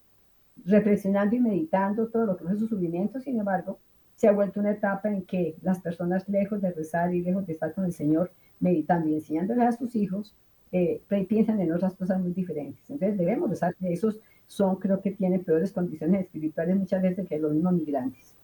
[0.64, 3.80] reflexionando y meditando todo lo que es su sufrimiento, sin embargo,
[4.16, 7.54] se ha vuelto una etapa en que las personas lejos de rezar y lejos de
[7.54, 10.36] estar con el Señor, meditando y enseñándole a sus hijos,
[10.72, 12.88] eh, piensan en otras cosas muy diferentes.
[12.92, 17.40] Entonces debemos rezar que esos son, creo que tienen peores condiciones espirituales muchas veces que
[17.40, 18.36] los mismos migrantes.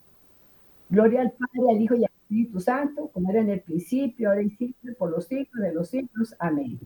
[0.89, 4.41] Gloria al Padre, al Hijo y al Espíritu Santo, como era en el principio, ahora
[4.41, 6.35] y siempre, por los siglos de los siglos.
[6.39, 6.79] Amén.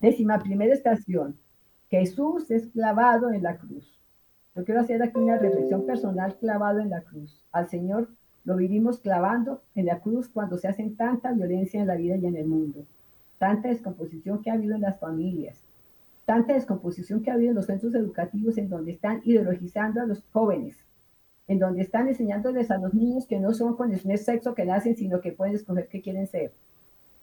[0.00, 1.36] Décima primera estación.
[1.88, 4.00] Jesús es clavado en la cruz.
[4.56, 7.44] Yo quiero hacer aquí una reflexión personal clavado en la cruz.
[7.52, 8.08] Al Señor
[8.44, 12.26] lo vivimos clavando en la cruz cuando se hacen tanta violencia en la vida y
[12.26, 12.84] en el mundo,
[13.38, 15.62] tanta descomposición que ha habido en las familias,
[16.24, 20.24] tanta descomposición que ha habido en los centros educativos en donde están ideologizando a los
[20.32, 20.76] jóvenes,
[21.46, 24.96] en donde están enseñándoles a los niños que no son con el sexo que nacen,
[24.96, 26.52] sino que pueden escoger qué quieren ser.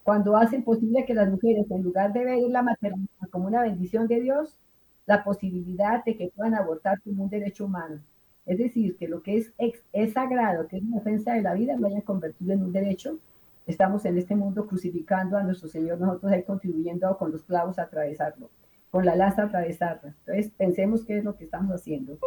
[0.04, 4.08] Cuando hacen posible que las mujeres, en lugar de ver la maternidad como una bendición
[4.08, 4.58] de Dios,
[5.06, 8.00] la posibilidad de que puedan abortar como un derecho humano.
[8.46, 9.54] Es decir, que lo que es,
[9.94, 13.20] es, sagrado, que es una ofensa de la vida, lo hayan convertido en un derecho.
[13.68, 17.84] Estamos en este mundo crucificando a nuestro Señor, nosotros ahí contribuyendo con los clavos a
[17.84, 18.50] atravesarlo,
[18.90, 20.16] con la lanza a atravesarla.
[20.26, 22.18] Entonces, pensemos qué es lo que estamos haciendo.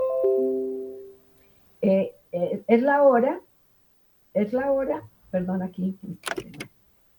[1.87, 3.43] Eh, eh, es la hora,
[4.33, 5.99] es la hora, perdón aquí,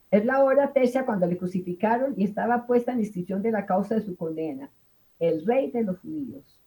[0.09, 3.93] es la hora tercia cuando le crucificaron y estaba puesta en inscripción de la causa
[3.93, 4.71] de su condena
[5.19, 6.59] el rey de los judíos.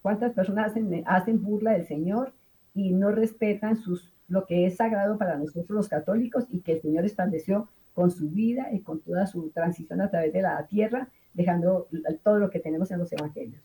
[0.00, 0.72] ¿Cuántas personas
[1.04, 2.32] hacen, burla del Señor
[2.74, 6.80] y no respetan sus, lo que es sagrado para nosotros los católicos y que el
[6.80, 11.08] Señor estableció con su vida y con toda su transición a través de la tierra,
[11.34, 11.88] dejando
[12.22, 13.60] todo lo que tenemos en los evangelios?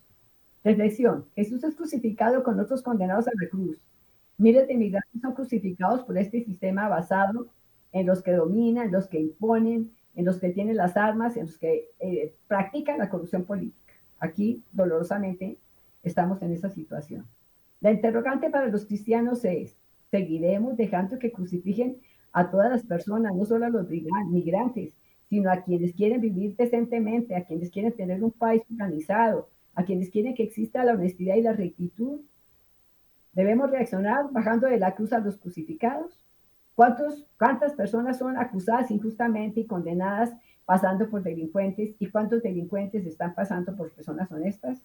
[0.64, 1.26] Reflexión.
[1.36, 3.78] Jesús es crucificado con otros condenados a la cruz.
[4.38, 7.48] Miles de migrantes son crucificados por este sistema basado
[7.92, 11.46] en los que dominan, en los que imponen, en los que tienen las armas, en
[11.46, 13.92] los que eh, practican la corrupción política.
[14.18, 15.58] Aquí, dolorosamente,
[16.02, 17.26] estamos en esa situación.
[17.80, 19.76] La interrogante para los cristianos es,
[20.10, 21.98] ¿seguiremos dejando que crucifiquen
[22.32, 24.94] a todas las personas, no solo a los migrantes,
[25.28, 30.10] sino a quienes quieren vivir decentemente, a quienes quieren tener un país organizado, a quienes
[30.10, 32.20] quieren que exista la honestidad y la rectitud?
[33.32, 36.18] ¿Debemos reaccionar bajando de la cruz a los crucificados?
[36.74, 40.32] ¿Cuántos, ¿Cuántas personas son acusadas injustamente y condenadas
[40.64, 44.78] pasando por delincuentes y cuántos delincuentes están pasando por personas honestas?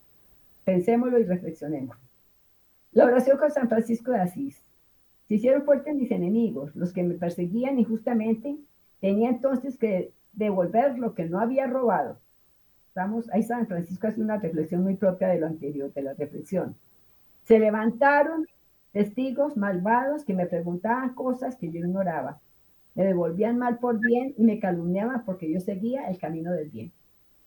[0.66, 1.98] Pensémoslo y reflexionemos.
[2.92, 4.62] La oración con San Francisco de Asís.
[5.28, 8.58] Se hicieron fuertes mis enemigos, los que me perseguían injustamente,
[9.00, 12.18] tenía entonces que devolver lo que no había robado.
[13.00, 16.76] Estamos, ahí San Francisco hace una reflexión muy propia de lo anterior, de la reflexión.
[17.46, 18.46] Se levantaron
[18.92, 22.42] testigos malvados que me preguntaban cosas que yo ignoraba
[22.96, 26.92] me devolvían mal por bien y me calumniaban porque yo seguía el camino del bien.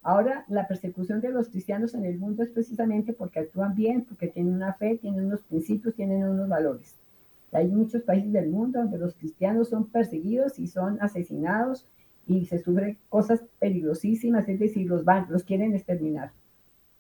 [0.01, 4.29] Ahora, la persecución de los cristianos en el mundo es precisamente porque actúan bien, porque
[4.29, 6.97] tienen una fe, tienen unos principios, tienen unos valores.
[7.53, 11.85] Hay muchos países del mundo donde los cristianos son perseguidos y son asesinados
[12.33, 16.33] y se sufren cosas peligrosísimas, es decir, los van, los quieren exterminar.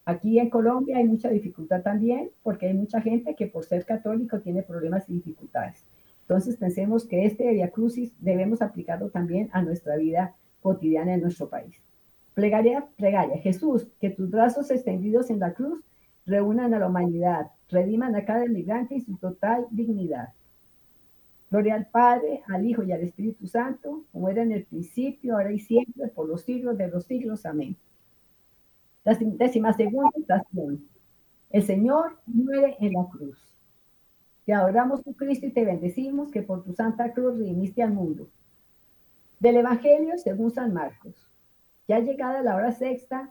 [0.05, 4.41] Aquí en Colombia hay mucha dificultad también porque hay mucha gente que por ser católico
[4.41, 5.85] tiene problemas y dificultades.
[6.23, 11.49] Entonces pensemos que este Via Crucis debemos aplicarlo también a nuestra vida cotidiana en nuestro
[11.49, 11.81] país.
[12.35, 13.39] Plegaria, plegaria.
[13.39, 15.85] Jesús, que tus brazos extendidos en la cruz
[16.25, 20.29] reúnan a la humanidad, rediman a cada inmigrante y su total dignidad.
[21.53, 25.53] Gloria al Padre, al Hijo y al Espíritu Santo, como era en el principio, ahora
[25.53, 27.45] y siempre, por los siglos de los siglos.
[27.45, 27.77] Amén.
[29.05, 30.89] La décima segunda estación.
[31.51, 33.55] El Señor muere en la cruz.
[34.47, 38.31] Te adoramos tu Cristo y te bendecimos que por tu santa cruz redimiste al mundo.
[39.39, 41.15] Del Evangelio según San Marcos.
[41.87, 43.31] Ya llegada la hora sexta,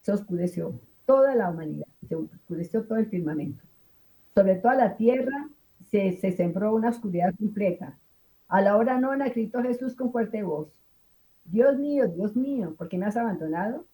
[0.00, 3.62] se oscureció toda la humanidad, se oscureció todo el firmamento.
[4.34, 5.50] Sobre toda la tierra
[5.90, 7.98] se, se sembró una oscuridad completa.
[8.48, 10.68] A la hora nona gritó Jesús con fuerte voz.
[11.44, 13.84] Dios mío, Dios mío, ¿por qué me has abandonado?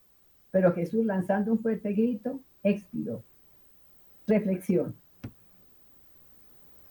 [0.50, 3.22] Pero Jesús, lanzando un fuerte grito, expiró.
[4.26, 4.94] Reflexión.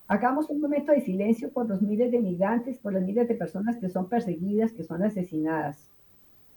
[0.06, 3.78] Hagamos un momento de silencio por los miles de migrantes, por las miles de personas
[3.78, 5.90] que son perseguidas, que son asesinadas.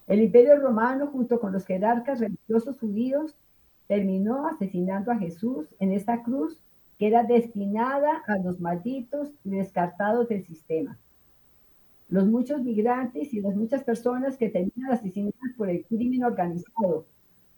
[0.06, 3.36] El imperio romano, junto con los jerarcas religiosos judíos,
[3.88, 6.60] terminó asesinando a Jesús en esta cruz
[6.98, 10.98] que era destinada a los malditos y descartados del sistema.
[12.10, 17.06] los muchos migrantes y las muchas personas que terminan asesinadas por el crimen organizado,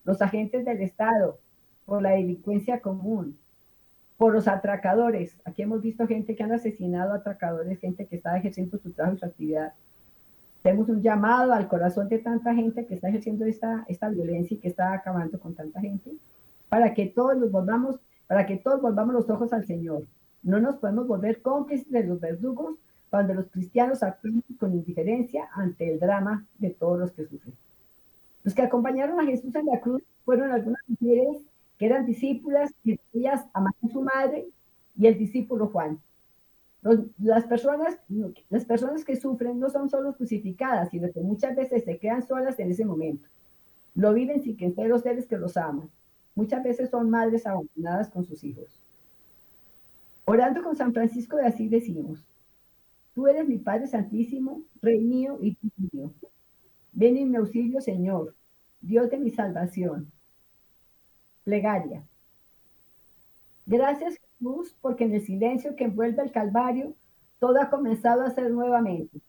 [0.03, 1.37] los agentes del Estado,
[1.85, 3.37] por la delincuencia común,
[4.17, 5.37] por los atracadores.
[5.45, 9.19] Aquí hemos visto gente que han asesinado atracadores, gente que está ejerciendo su trabajo y
[9.19, 9.73] su actividad.
[10.61, 14.59] Tenemos un llamado al corazón de tanta gente que está ejerciendo esta, esta violencia y
[14.59, 16.11] que está acabando con tanta gente,
[16.67, 20.03] para que todos nos volvamos, para que todos volvamos los ojos al Señor.
[20.43, 22.75] No nos podemos volver cómplices de los verdugos
[23.09, 27.55] cuando los cristianos actúan con indiferencia ante el drama de todos los que sufren.
[28.43, 31.37] Los que acompañaron a Jesús en la cruz fueron algunas mujeres
[31.79, 34.47] que eran discípulas, y ellas amaban a su madre
[34.95, 35.99] y el discípulo Juan.
[37.17, 37.97] las, personas,
[38.51, 42.59] las personas que sufren no son solo crucificadas, sino que muchas veces se quedan solas
[42.59, 43.27] en ese momento.
[43.95, 45.89] Lo viven sin que estén los seres que los aman.
[46.39, 48.79] Muchas veces son madres abandonadas con sus hijos.
[50.23, 52.23] Orando con San Francisco de Asís decimos,
[53.13, 56.13] Tú eres mi Padre Santísimo, Rey mío y tú mío.
[56.93, 58.35] Ven en mi auxilio, Señor,
[58.79, 60.09] Dios de mi salvación.
[61.43, 62.03] Plegaria.
[63.65, 66.95] Gracias, Jesús, porque en el silencio que envuelve el Calvario,
[67.39, 69.19] todo ha comenzado a ser nuevamente.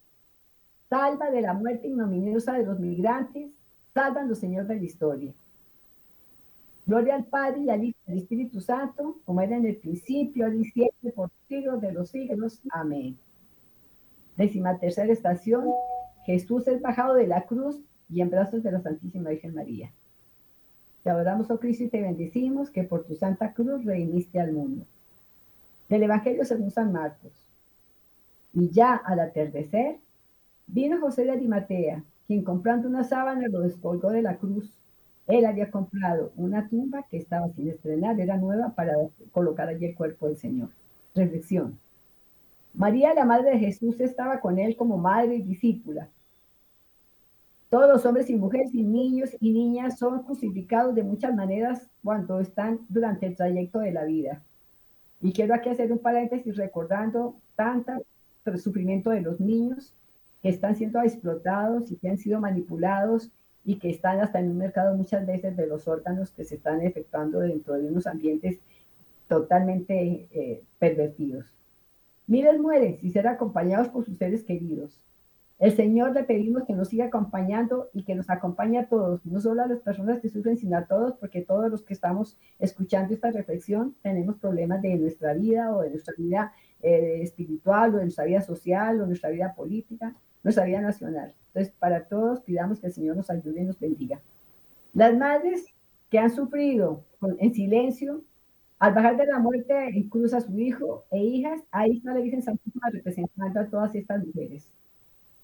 [0.89, 3.51] Salva de la muerte ignominiosa de los migrantes,
[3.95, 5.35] sálvanos, Señor, de la historia.
[6.87, 10.45] Gloria al Padre y al Hijo y al Espíritu Santo, como era en el principio,
[10.45, 12.61] ahora y siempre, por siglos de los siglos.
[12.71, 13.19] Amén.
[14.37, 15.65] Décima tercera estación,
[16.25, 19.93] Jesús es bajado de la cruz y en brazos de la Santísima Virgen María.
[21.03, 24.87] Te adoramos, oh Cristo, y te bendecimos que por tu santa cruz redimiste al mundo.
[25.89, 27.33] Del Evangelio según San Marcos.
[28.53, 29.99] Y ya al atardecer,
[30.67, 34.80] vino José de Arimatea, quien comprando una sábana lo descolgó de la cruz.
[35.31, 38.95] Él había comprado una tumba que estaba sin estrenar, era nueva para
[39.33, 40.71] colocar allí el cuerpo del Señor.
[41.15, 41.79] Reflexión.
[42.75, 46.09] María, la madre de Jesús, estaba con él como madre y discípula.
[47.69, 52.41] Todos los hombres y mujeres y niños y niñas son crucificados de muchas maneras cuando
[52.41, 54.43] están durante el trayecto de la vida.
[55.21, 57.93] Y quiero aquí hacer un paréntesis recordando tanto
[58.57, 59.95] sufrimiento de los niños
[60.43, 63.31] que están siendo explotados y que han sido manipulados
[63.65, 66.81] y que están hasta en un mercado muchas veces de los órganos que se están
[66.83, 68.61] efectuando dentro de unos ambientes
[69.29, 71.47] totalmente eh, pervertidos.
[72.27, 75.01] Miles mueren sin ser acompañados por sus seres queridos.
[75.61, 79.41] El Señor le pedimos que nos siga acompañando y que nos acompañe a todos, no
[79.41, 83.13] solo a las personas que sufren, sino a todos, porque todos los que estamos escuchando
[83.13, 88.05] esta reflexión tenemos problemas de nuestra vida o de nuestra vida eh, espiritual o de
[88.05, 91.35] nuestra vida social o nuestra vida política, nuestra vida nacional.
[91.49, 94.21] Entonces, para todos, pidamos que el Señor nos ayude y nos bendiga.
[94.95, 95.67] Las madres
[96.11, 97.05] que han sufrido
[97.39, 98.23] en silencio,
[98.79, 102.21] al bajar de la muerte en cruz a su hijo e hijas, ahí está la
[102.21, 104.69] Virgen Santísima representando a todas estas mujeres.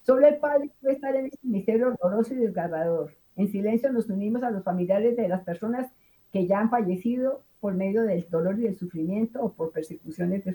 [0.03, 3.13] Solo el Padre puede estar en este misterio horroroso y desgarrador.
[3.37, 5.91] En silencio nos unimos a los familiares de las personas
[6.33, 10.55] que ya han fallecido por medio del dolor y del sufrimiento o por persecuciones de,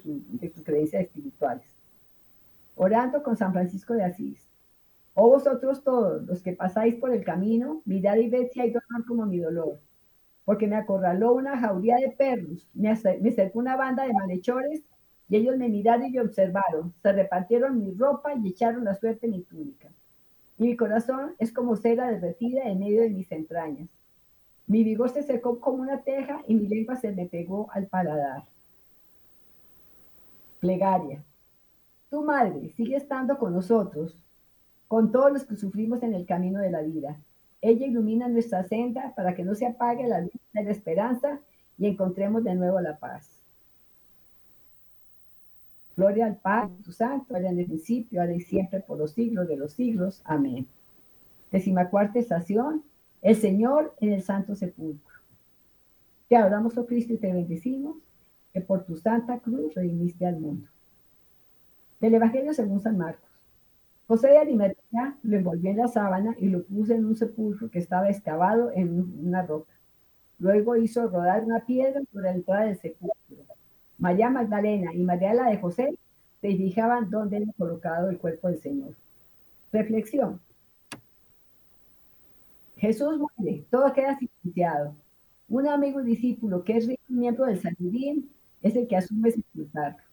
[0.50, 1.68] sus creencias espirituales.
[2.76, 4.48] Orando con San Francisco de Asís.
[5.14, 9.06] Oh vosotros todos, los que pasáis por el camino, mirad y ved si hay dolor
[9.08, 9.80] como mi dolor.
[10.46, 14.82] Porque me acorraló una jauría de perros, me, me cercó una banda de malhechores
[15.30, 19.28] y ellos me miraron y me observaron, se repartieron mi ropa y echaron la suerte
[19.28, 19.90] en mi túnica.
[20.58, 23.90] Y mi corazón es como cera derretida en medio de mis entrañas.
[24.68, 28.44] Mi vigor se secó como una teja y mi lengua se me pegó al paladar.
[30.60, 31.24] Plegaria.
[32.12, 34.22] Tu madre sigue estando con nosotros,
[34.90, 37.18] con todos los que sufrimos en el camino de la vida.
[37.62, 41.40] Ella ilumina nuestra senda para que no se apague la luz de la esperanza
[41.78, 43.40] y encontremos de nuevo la paz.
[45.96, 49.48] Gloria al Padre, tu Santo, allá en el principio, ahora y siempre, por los siglos
[49.48, 50.22] de los siglos.
[50.26, 50.68] Amén.
[51.50, 52.84] Décima cuarta estación,
[53.22, 55.16] el Señor en el Santo Sepulcro.
[56.28, 57.96] Te adoramos, oh Cristo, y te bendecimos,
[58.52, 60.71] que por tu santa cruz redimiste al mundo.
[62.02, 63.30] Del Evangelio según San Marcos.
[64.08, 67.78] José de Arimatea lo envolvió en la sábana y lo puso en un sepulcro que
[67.78, 69.72] estaba excavado en una roca.
[70.40, 73.16] Luego hizo rodar una piedra por la entrada del sepulcro
[74.00, 75.96] María Magdalena y María la de José
[76.42, 78.96] se fijaban dónde era colocado el cuerpo del Señor.
[79.72, 80.42] Reflexión.
[82.78, 84.96] Jesús muere, todo queda silenciado.
[85.48, 88.32] Un amigo discípulo que es miembro del Sanedrín
[88.64, 90.04] es el que asume sepultarlo.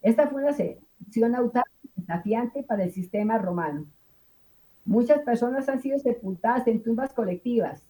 [0.00, 0.54] Esta fue una
[1.10, 3.84] sección autárquica desafiante para el sistema romano.
[4.84, 7.84] Muchas personas han sido sepultadas en tumbas colectivas,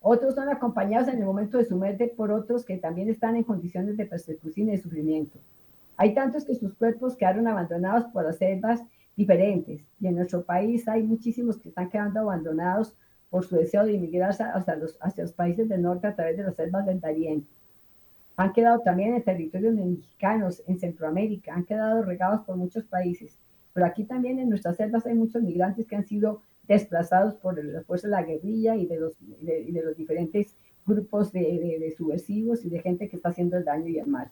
[0.00, 3.44] otros son acompañados en el momento de su muerte por otros que también están en
[3.44, 5.38] condiciones de persecución y de sufrimiento.
[5.96, 8.82] Hay tantos que sus cuerpos quedaron abandonados por las selvas
[9.16, 9.82] diferentes.
[10.00, 12.96] Y en nuestro país hay muchísimos que están quedando abandonados
[13.30, 16.42] por su deseo de inmigrar hacia los, hacia los países del norte a través de
[16.42, 17.46] las selvas del Darién.
[18.36, 23.38] Han quedado también en territorios mexicanos, en Centroamérica, han quedado regados por muchos países.
[23.72, 27.82] Pero aquí también en nuestras selvas hay muchos migrantes que han sido desplazados por la
[27.82, 30.54] fuerza de la guerrilla y de los, de, los diferentes
[30.86, 34.30] grupos de, de, subversivos y de gente que está haciendo el daño y el mal.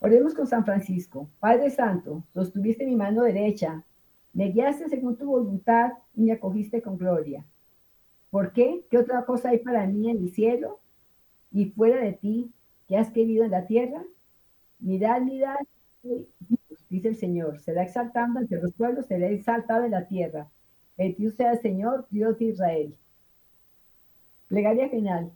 [0.00, 1.28] Oremos con San Francisco.
[1.38, 3.84] Padre Santo, sostuviste mi mano derecha,
[4.32, 7.44] me guiaste según tu voluntad y me acogiste con gloria.
[8.30, 8.84] ¿Por qué?
[8.90, 10.80] ¿Qué otra cosa hay para mí en el cielo
[11.50, 12.50] y fuera de ti
[12.92, 14.04] que has querido en la tierra?
[14.78, 15.56] Mirad, mirad,
[16.90, 20.50] dice el Señor, será exaltado ante los pueblos, será exaltado en la tierra.
[20.98, 22.94] Dios sea el Señor, Dios de Israel.
[24.48, 25.32] Plegaria final.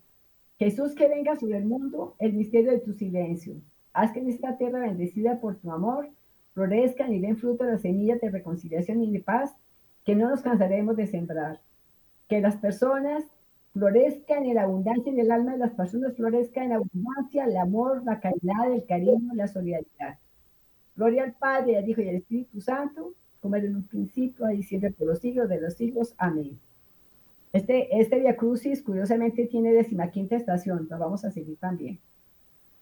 [0.59, 3.55] Jesús, que venga sobre el mundo el misterio de tu silencio.
[3.95, 6.11] Haz que en esta tierra bendecida por tu amor
[6.53, 9.57] florezcan y den fruto las semillas de reconciliación y de paz
[10.05, 11.63] que no nos cansaremos de sembrar
[12.29, 13.25] que las personas
[13.77, 18.03] florezcan en la abundancia en el alma de las personas, florezca en abundancia el amor,
[18.07, 20.17] la caridad, el cariño, la solidaridad.
[20.97, 24.63] Gloria al Padre, al Hijo y al Espíritu Santo, como era en un principio, ahí
[24.63, 26.15] siempre por los siglos de los siglos.
[26.17, 26.59] Amén.
[27.53, 31.99] Este, este Via Crucis, curiosamente, tiene decimaquinta estación, la vamos a seguir también.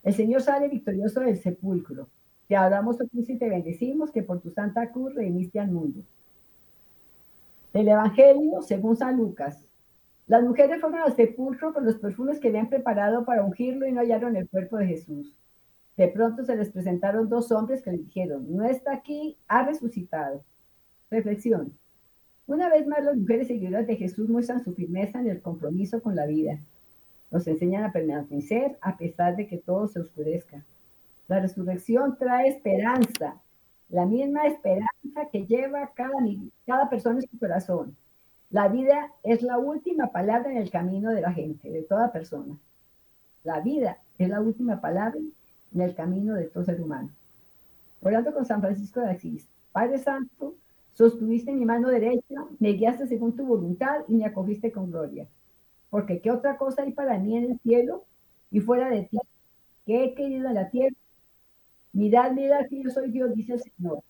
[0.05, 2.07] El Señor sale victorioso del sepulcro.
[2.47, 6.05] Te adoramos, oh Cristo, y te bendecimos, que por tu santa cruz redimiste al mundo.
[7.73, 9.59] El Evangelio según San Lucas.
[10.27, 14.01] Las mujeres fueron al sepulcro con los perfumes que habían preparado para ungirlo y no
[14.01, 15.35] hallaron el cuerpo de Jesús.
[15.97, 20.43] De pronto se les presentaron dos hombres que le dijeron, no está aquí, ha resucitado.
[21.11, 21.77] Reflexión.
[22.47, 26.17] Una vez más las mujeres seguidoras de Jesús muestran su firmeza en el compromiso con
[26.17, 26.59] la vida.
[27.31, 30.65] Nos enseñan a permanecer a pesar de que todo se oscurezca.
[31.29, 33.41] La resurrección trae esperanza,
[33.89, 36.13] la misma esperanza que lleva cada,
[36.67, 37.97] cada persona en su corazón.
[38.55, 42.57] La vida es la última palabra en el camino de la gente, de toda persona.
[43.43, 45.19] La vida es la última palabra
[45.75, 47.11] en el camino de todo ser humano.
[48.01, 50.55] Orando con San Francisco de Asís, Padre Santo,
[50.93, 55.27] sostuviste mi mano derecha, me guiaste según tu voluntad y me acogiste con gloria.
[55.91, 58.05] Porque qué otra cosa hay para mí en el cielo
[58.53, 59.19] y fuera de ti,
[59.85, 60.95] que he querido en la tierra
[61.93, 64.05] Mirad, mirad que yo soy Dios, dice el Señor.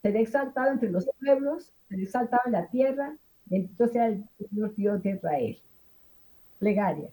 [0.00, 3.14] Seré exaltado entre los pueblos, seré exaltado en la tierra,
[3.50, 5.58] bendito sea el Señor Dios de Israel.
[6.58, 7.08] Plegaria.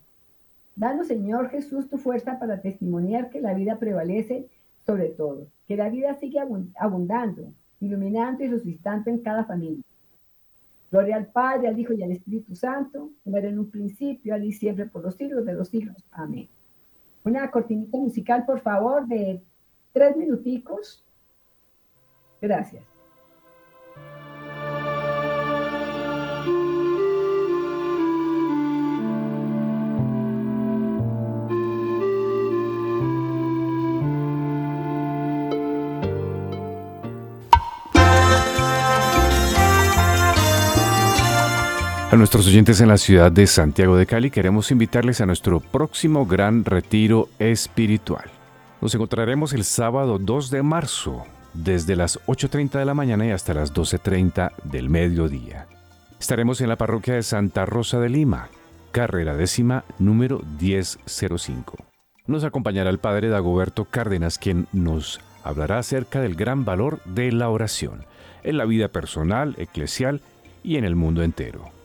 [0.75, 4.47] Danos, Señor Jesús, tu fuerza para testimoniar que la vida prevalece
[4.87, 6.39] sobre todo, que la vida sigue
[6.79, 9.83] abundando, iluminando y resucitando en cada familia.
[10.89, 14.45] Gloria al Padre, al Hijo y al Espíritu Santo, como era en un principio, al
[14.45, 15.97] y siempre, por los siglos de los siglos.
[16.11, 16.47] Amén.
[17.25, 19.41] Una cortinita musical, por favor, de
[19.91, 21.03] tres minuticos.
[22.41, 22.96] Gracias.
[42.17, 46.65] Nuestros oyentes en la ciudad de Santiago de Cali queremos invitarles a nuestro próximo gran
[46.65, 48.25] retiro espiritual.
[48.81, 53.53] Nos encontraremos el sábado 2 de marzo, desde las 8.30 de la mañana y hasta
[53.53, 55.67] las 12.30 del mediodía.
[56.19, 58.49] Estaremos en la parroquia de Santa Rosa de Lima,
[58.91, 61.77] carrera décima número 1005.
[62.25, 67.49] Nos acompañará el padre Dagoberto Cárdenas, quien nos hablará acerca del gran valor de la
[67.49, 68.05] oración
[68.41, 70.21] en la vida personal, eclesial
[70.63, 71.76] y en el mundo entero.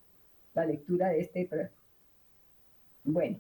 [0.55, 1.51] la lectura de este.
[3.05, 3.39] Bueno,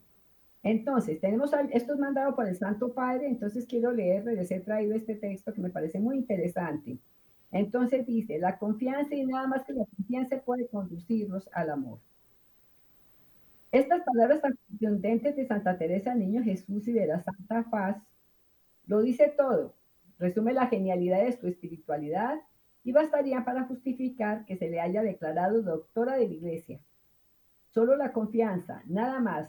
[0.62, 4.94] entonces, tenemos, esto es mandado por el Santo Padre, entonces quiero leer, les he traído
[4.94, 6.98] este texto que me parece muy interesante
[7.58, 11.98] Entonces dice, la confianza y nada más que la confianza puede conducirnos al amor.
[13.72, 17.96] Estas palabras tan contundentes de Santa Teresa, Niño Jesús y de la Santa Faz,
[18.86, 19.74] lo dice todo.
[20.18, 22.38] Resume la genialidad de su espiritualidad
[22.84, 26.80] y bastaría para justificar que se le haya declarado doctora de la Iglesia.
[27.70, 29.48] Solo la confianza, nada más.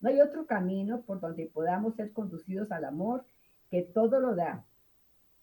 [0.00, 3.24] No hay otro camino por donde podamos ser conducidos al amor
[3.70, 4.64] que todo lo da.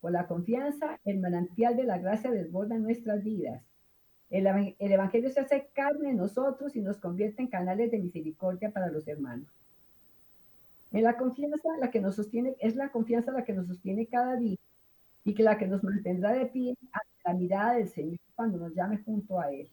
[0.01, 3.63] Por la confianza, el manantial de la gracia desborda nuestras vidas.
[4.31, 8.71] El, el, Evangelio se hace carne en nosotros y nos convierte en canales de misericordia
[8.71, 9.47] para los hermanos.
[10.91, 14.35] En la confianza, la que nos sostiene, es la confianza la que nos sostiene cada
[14.35, 14.57] día
[15.23, 18.73] y que la que nos mantendrá de pie ante la mirada del Señor cuando nos
[18.73, 19.69] llame junto a Él.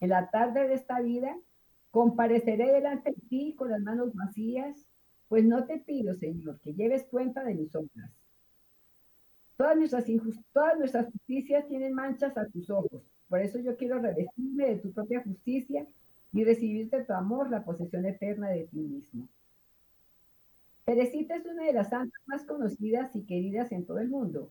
[0.00, 1.36] En la tarde de esta vida,
[1.90, 4.76] compareceré delante de ti con las manos vacías,
[5.28, 8.10] pues no te pido, Señor, que lleves cuenta de mis obras.
[9.58, 10.04] Todas nuestras,
[10.52, 13.02] todas justicias tienen manchas a tus ojos.
[13.28, 15.84] Por eso yo quiero revestirme de tu propia justicia
[16.32, 19.26] y recibir de tu amor la posesión eterna de ti mismo.
[20.84, 24.48] Teresita es una de las santas más conocidas y queridas en todo el mundo,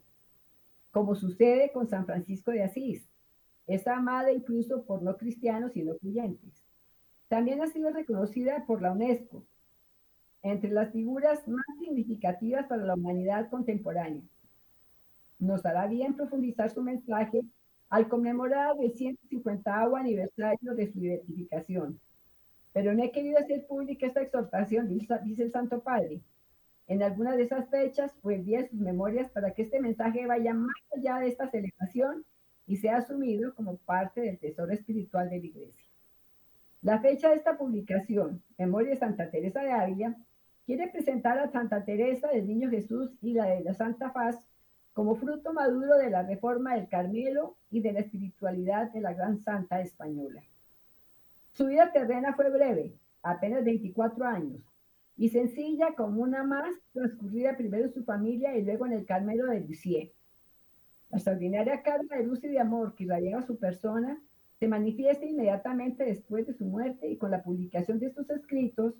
[0.92, 3.08] como sucede con San Francisco de Asís.
[3.66, 6.66] Es amada incluso por no cristianos y no creyentes.
[7.30, 9.42] También ha sido reconocida por la UNESCO
[10.44, 14.22] entre las figuras más significativas para la humanidad contemporánea.
[15.40, 17.42] Nos hará bien profundizar su mensaje
[17.90, 22.00] al conmemorar el 150 aniversario de su identificación.
[22.74, 26.22] Pero no he querido hacer pública esta exhortación, dice el Santo Padre,
[26.88, 30.76] en alguna de esas fechas o el sus memorias para que este mensaje vaya más
[30.96, 32.26] allá de esta celebración
[32.66, 35.86] y sea asumido como parte del tesoro espiritual de la Iglesia.
[36.82, 40.16] La fecha de esta publicación, Memoria de Santa Teresa de Ávila,
[40.66, 44.38] quiere presentar a Santa Teresa del Niño Jesús y la de la Santa Faz
[44.98, 49.44] como fruto maduro de la reforma del Carmelo y de la espiritualidad de la gran
[49.44, 50.42] santa española.
[51.54, 54.60] Su vida terrena fue breve, apenas 24 años,
[55.16, 59.46] y sencilla como una más transcurrida primero en su familia y luego en el Carmelo
[59.46, 60.12] de Lisieux.
[61.12, 64.20] La extraordinaria carga de luz y de amor que irradiaba su persona
[64.60, 68.96] se manifiesta inmediatamente después de su muerte y con la publicación de estos escritos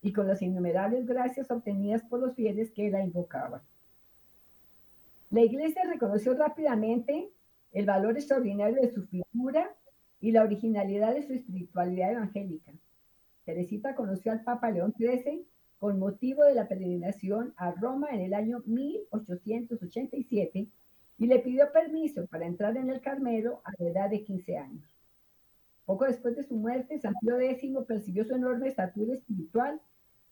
[0.00, 3.60] y con las innumerables gracias obtenidas por los fieles que la invocaban.
[5.32, 7.30] La iglesia reconoció rápidamente
[7.72, 9.74] el valor extraordinario de su figura
[10.20, 12.70] y la originalidad de su espiritualidad evangélica.
[13.46, 15.46] Teresita conoció al Papa León XIII
[15.78, 20.68] con motivo de la peregrinación a Roma en el año 1887
[21.16, 24.84] y le pidió permiso para entrar en el Carmelo a la edad de 15 años.
[25.86, 29.80] Poco después de su muerte, San Pío X percibió su enorme estatura espiritual,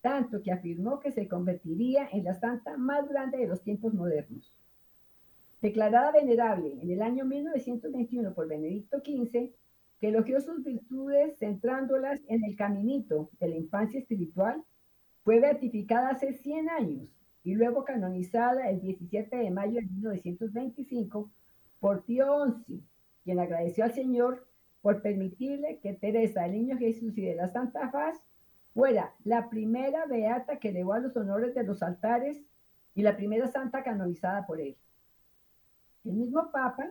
[0.03, 4.53] tanto que afirmó que se convertiría en la santa más grande de los tiempos modernos.
[5.61, 9.50] Declarada venerable en el año 1921 por Benedicto XV,
[10.00, 14.64] que elogió sus virtudes centrándolas en el caminito de la infancia espiritual,
[15.22, 21.30] fue beatificada hace 100 años y luego canonizada el 17 de mayo de 1925
[21.78, 22.82] por Tío XI,
[23.24, 24.46] quien agradeció al Señor
[24.80, 28.18] por permitirle que Teresa, el Niño Jesús y de la Santa Faz
[28.72, 32.40] fuera la primera beata que elevó a los honores de los altares
[32.94, 34.76] y la primera santa canonizada por él.
[36.05, 36.90] El mismo Papa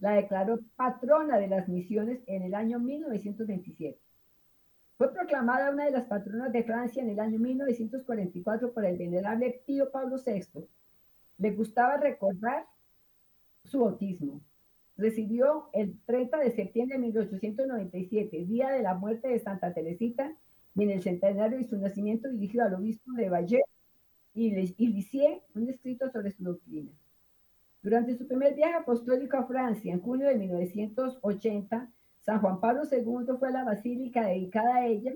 [0.00, 3.98] la declaró patrona de las misiones en el año 1927.
[4.96, 9.62] Fue proclamada una de las patronas de Francia en el año 1944 por el venerable
[9.64, 10.66] Pío Pablo VI.
[11.38, 12.66] Le gustaba recordar
[13.64, 14.40] su bautismo,
[14.96, 20.34] recibió el 30 de septiembre de 1897, día de la muerte de Santa Teresita,
[20.74, 23.60] y en el centenario de su nacimiento dirigió al obispo de Valle
[24.34, 26.90] y, Lisieux un escrito sobre su doctrina.
[27.82, 33.36] Durante su primer viaje apostólico a Francia, en junio de 1980, San Juan Pablo II
[33.38, 35.12] fue a la basílica dedicada a ella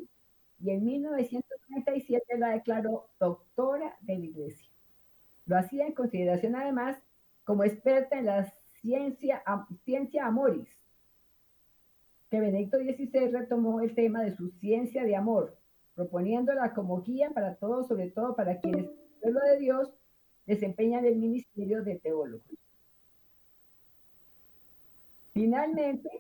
[0.60, 4.70] y en 1937 la declaró doctora de la iglesia.
[5.46, 6.96] Lo hacía en consideración además
[7.44, 9.42] como experta en las ciencia,
[9.84, 10.68] ciencia amoris,
[12.30, 15.56] que Benedicto XVI retomó el tema de su ciencia de amor,
[15.94, 18.90] proponiéndola como guía para todos, sobre todo para quienes,
[19.20, 19.92] pueblo de Dios,
[20.47, 22.45] desempeñan el ministerio de teólogos.
[25.32, 26.11] Finalmente,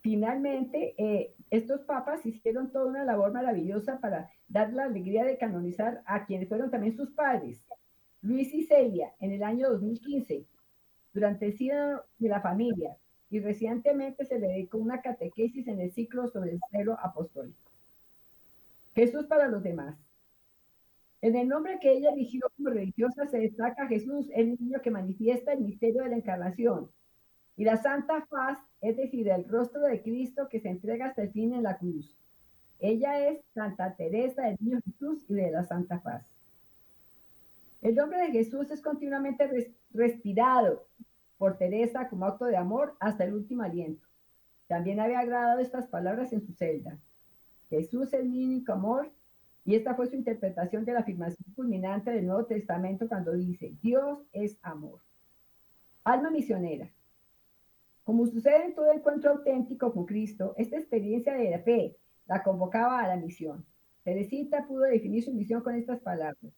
[0.00, 6.02] finalmente, eh, estos papas hicieron toda una labor maravillosa para dar la alegría de canonizar
[6.06, 7.64] a quienes fueron también sus padres.
[8.20, 10.46] Luis y Celia, en el año 2015,
[11.12, 12.96] durante el sínodo de la familia
[13.30, 17.70] y recientemente se le dedicó una catequesis en el ciclo sobre el celo apostólico.
[18.94, 19.96] Jesús para los demás.
[21.22, 25.52] En el nombre que ella eligió como religiosa se destaca Jesús, el niño que manifiesta
[25.52, 26.90] el misterio de la encarnación,
[27.56, 31.30] y la santa faz, es decir, el rostro de Cristo que se entrega hasta el
[31.30, 32.18] fin en la cruz.
[32.80, 36.26] Ella es Santa Teresa del Niño Jesús y de la Santa Faz.
[37.82, 39.48] El nombre de Jesús es continuamente
[39.92, 40.86] respirado
[41.38, 44.04] por Teresa como acto de amor hasta el último aliento.
[44.66, 46.98] También había grabado estas palabras en su celda.
[47.70, 49.12] Jesús es mi único amor
[49.64, 54.18] y esta fue su interpretación de la afirmación culminante del Nuevo Testamento cuando dice, Dios
[54.32, 55.00] es amor.
[56.04, 56.90] Alma misionera.
[58.04, 61.96] Como sucede en todo encuentro auténtico con Cristo, esta experiencia de la fe
[62.26, 63.64] la convocaba a la misión.
[64.02, 66.52] Teresita pudo definir su misión con estas palabras.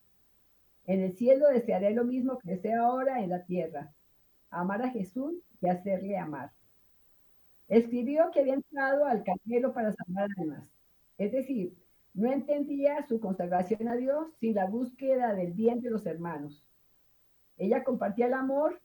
[0.87, 3.93] En el cielo desearé lo mismo que deseo ahora en la tierra,
[4.51, 6.53] amar a Jesús y hacerle amar.
[7.69, 10.71] Escribió que había entrado al Carmelo para salvar almas,
[11.19, 11.75] es decir,
[12.15, 16.65] no entendía su consagración a Dios sin la búsqueda del bien de los hermanos.
[17.59, 18.81] Ella compartía el amor,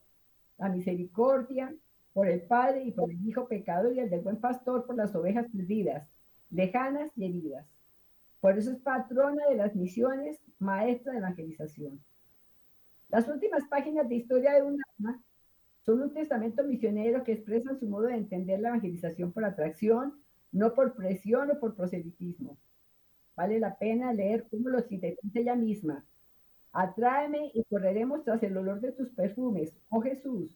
[0.57, 1.73] la misericordia
[2.13, 5.13] por el Padre y por el Hijo pecador y el del buen pastor por las
[5.15, 6.07] ovejas perdidas,
[6.49, 7.67] lejanas y heridas.
[8.41, 11.99] Por eso es patrona de las misiones, maestra de evangelización.
[13.09, 15.21] Las últimas páginas de Historia de un alma
[15.86, 20.19] son un testamento misionero que expresan su modo de entender la evangelización por atracción,
[20.51, 22.57] no por presión o por proselitismo.
[23.39, 26.03] Vale la pena leer cómo lo sintetiza ella misma.
[26.73, 30.51] Atráeme y correremos tras el olor de tus perfumes, oh Jesús.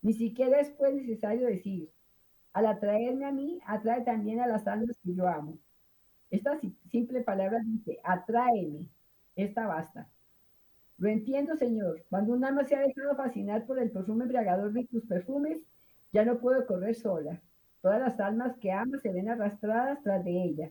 [0.00, 1.90] Ni siquiera es pues necesario decir,
[2.54, 5.58] al atraerme a mí, atrae también a las almas que yo amo.
[6.30, 6.58] Esta
[6.90, 8.86] simple palabra dice, atráeme.
[9.34, 10.08] Esta basta.
[10.96, 12.02] Lo entiendo, Señor.
[12.08, 15.58] Cuando un alma se ha dejado fascinar por el perfume embriagador de tus perfumes,
[16.14, 17.42] ya no puedo correr sola.
[17.82, 20.70] Todas las almas que ama se ven arrastradas tras de ella.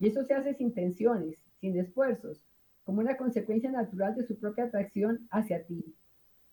[0.00, 2.42] Y eso se hace sin tensiones, sin esfuerzos,
[2.84, 5.94] como una consecuencia natural de su propia atracción hacia ti,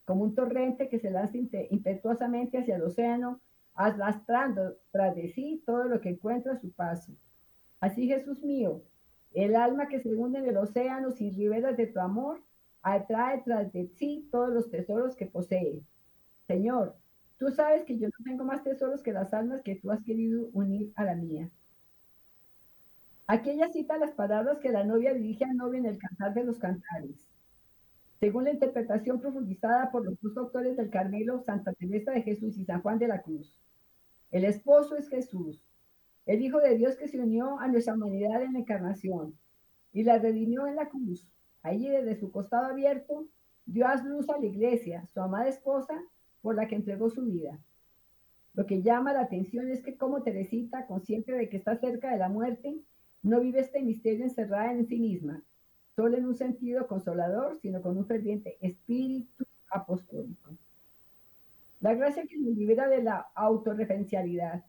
[0.05, 1.37] como un torrente que se lanza
[1.71, 3.41] impetuosamente hacia el océano,
[3.73, 7.13] arrastrando tras de sí todo lo que encuentra a su paso.
[7.79, 8.83] Así, Jesús mío,
[9.33, 12.43] el alma que se hunde en el océano sin riberas de tu amor,
[12.81, 15.81] atrae tras de sí todos los tesoros que posee.
[16.47, 16.95] Señor,
[17.37, 20.49] tú sabes que yo no tengo más tesoros que las almas que tú has querido
[20.53, 21.49] unir a la mía.
[23.29, 26.45] Aquí ella cita las palabras que la novia dirige al novio en el Cantar de
[26.45, 27.29] los Cantares.
[28.21, 32.63] Según la interpretación profundizada por los dos autores del Carmelo, Santa Teresa de Jesús y
[32.63, 33.53] San Juan de la Cruz.
[34.31, 35.61] El esposo es Jesús,
[36.25, 39.37] el Hijo de Dios que se unió a nuestra humanidad en la encarnación
[39.91, 41.27] y la redimió en la cruz.
[41.63, 43.27] Allí desde su costado abierto
[43.65, 46.01] dio a luz a la iglesia, su amada esposa,
[46.41, 47.59] por la que entregó su vida.
[48.53, 52.17] Lo que llama la atención es que como Teresita, consciente de que está cerca de
[52.17, 52.79] la muerte,
[53.27, 55.43] no vive este misterio encerrada en sí misma,
[55.95, 60.51] solo en un sentido consolador, sino con un ferviente espíritu apostólico.
[61.81, 64.63] La gracia que nos libera de la autorreferencialidad.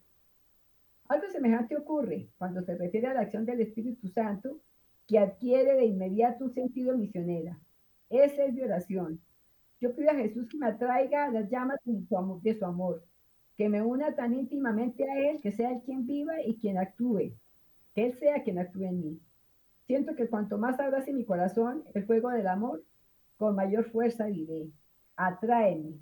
[1.08, 4.58] Algo semejante ocurre cuando se refiere a la acción del Espíritu Santo,
[5.06, 7.58] que adquiere de inmediato un sentido misionera.
[8.10, 9.20] Esa es mi oración.
[9.80, 13.04] Yo pido a Jesús que me atraiga a las llamas de su, amor,
[13.56, 17.32] que me una tan íntimamente a Él, que sea Él quien viva y quien actúe,
[18.04, 19.20] él sea quien actúe en mí.
[19.86, 22.84] Siento que cuanto más abrace mi corazón el fuego del amor,
[23.36, 24.70] con mayor fuerza diré,
[25.16, 25.98] atráeme.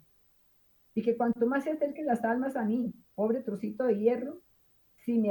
[0.95, 4.41] Y que cuanto más se acerquen las almas a mí, pobre trocito de hierro,
[5.05, 5.31] si me,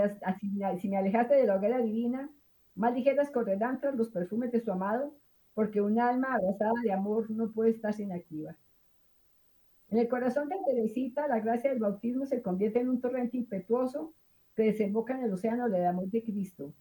[0.79, 2.29] si me alejaste de la hoguera divina,
[2.75, 5.15] más ligeras correrán tras los perfumes de su amado,
[5.53, 8.55] porque un alma abrazada de amor no puede estar inactiva.
[9.89, 14.13] En el corazón de Teresita, la gracia del bautismo se convierte en un torrente impetuoso
[14.55, 16.73] que desemboca en el océano del amor de Cristo,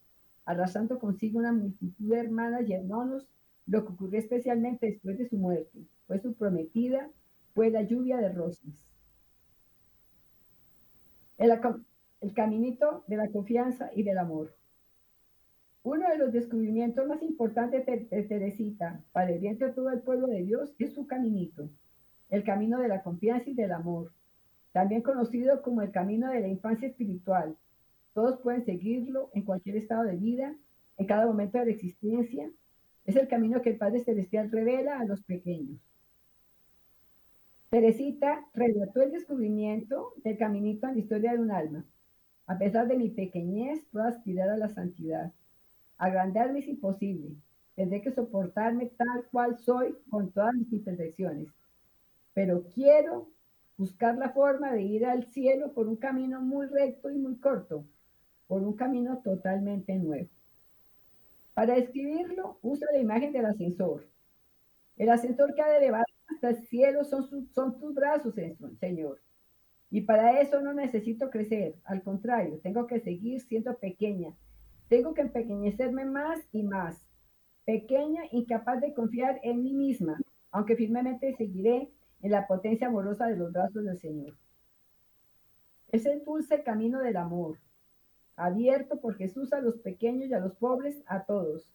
[0.44, 3.26] arrasando consigo una multitud de hermanas y hermanos,
[3.66, 5.80] lo que ocurrió especialmente después de su muerte.
[6.06, 7.10] Fue su prometida,
[7.54, 8.70] fue la lluvia de rosas.
[11.38, 11.50] El,
[12.34, 14.54] caminito de la confianza y del amor.
[15.82, 20.00] Uno de los descubrimientos más importantes de, de Teresita para el bien de todo el
[20.00, 21.68] pueblo de Dios es su caminito,
[22.30, 24.12] el camino de la confianza y del amor,
[24.72, 27.56] también conocido como el camino de la infancia espiritual,
[28.14, 30.54] todos pueden seguirlo en cualquier estado de vida,
[30.96, 32.48] en cada momento de la existencia.
[33.04, 35.78] Es el camino que el Padre Celestial revela a los pequeños.
[37.70, 41.84] Teresita relató el descubrimiento del caminito en la historia de un alma.
[42.46, 45.32] A pesar de mi pequeñez, puedo aspirar a la santidad.
[45.98, 47.30] Agrandarme es imposible.
[47.74, 51.48] Tendré que soportarme tal cual soy con todas mis imperfecciones.
[52.32, 53.28] Pero quiero
[53.76, 57.84] buscar la forma de ir al cielo por un camino muy recto y muy corto,
[58.46, 60.28] por un camino totalmente nuevo.
[61.54, 64.06] Para escribirlo, usa la imagen del ascensor.
[64.96, 68.34] El ascensor que ha de elevar hasta el cielo son, son tus brazos,
[68.80, 69.20] Señor.
[69.90, 74.34] Y para eso no necesito crecer, al contrario, tengo que seguir siendo pequeña.
[74.88, 77.06] Tengo que empequeñecerme más y más.
[77.64, 80.20] Pequeña, incapaz de confiar en mí misma,
[80.50, 81.90] aunque firmemente seguiré
[82.22, 84.36] en la potencia amorosa de los brazos del Señor.
[85.92, 87.58] Es el dulce camino del amor,
[88.36, 91.68] abierto por Jesús a los pequeños y a los pobres, a todos.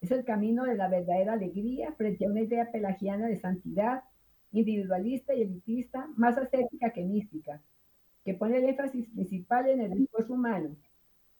[0.00, 4.02] Es el camino de la verdadera alegría frente a una idea pelagiana de santidad
[4.52, 7.60] individualista y elitista, más ascética que mística,
[8.24, 10.76] que pone el énfasis principal en el esfuerzo humano.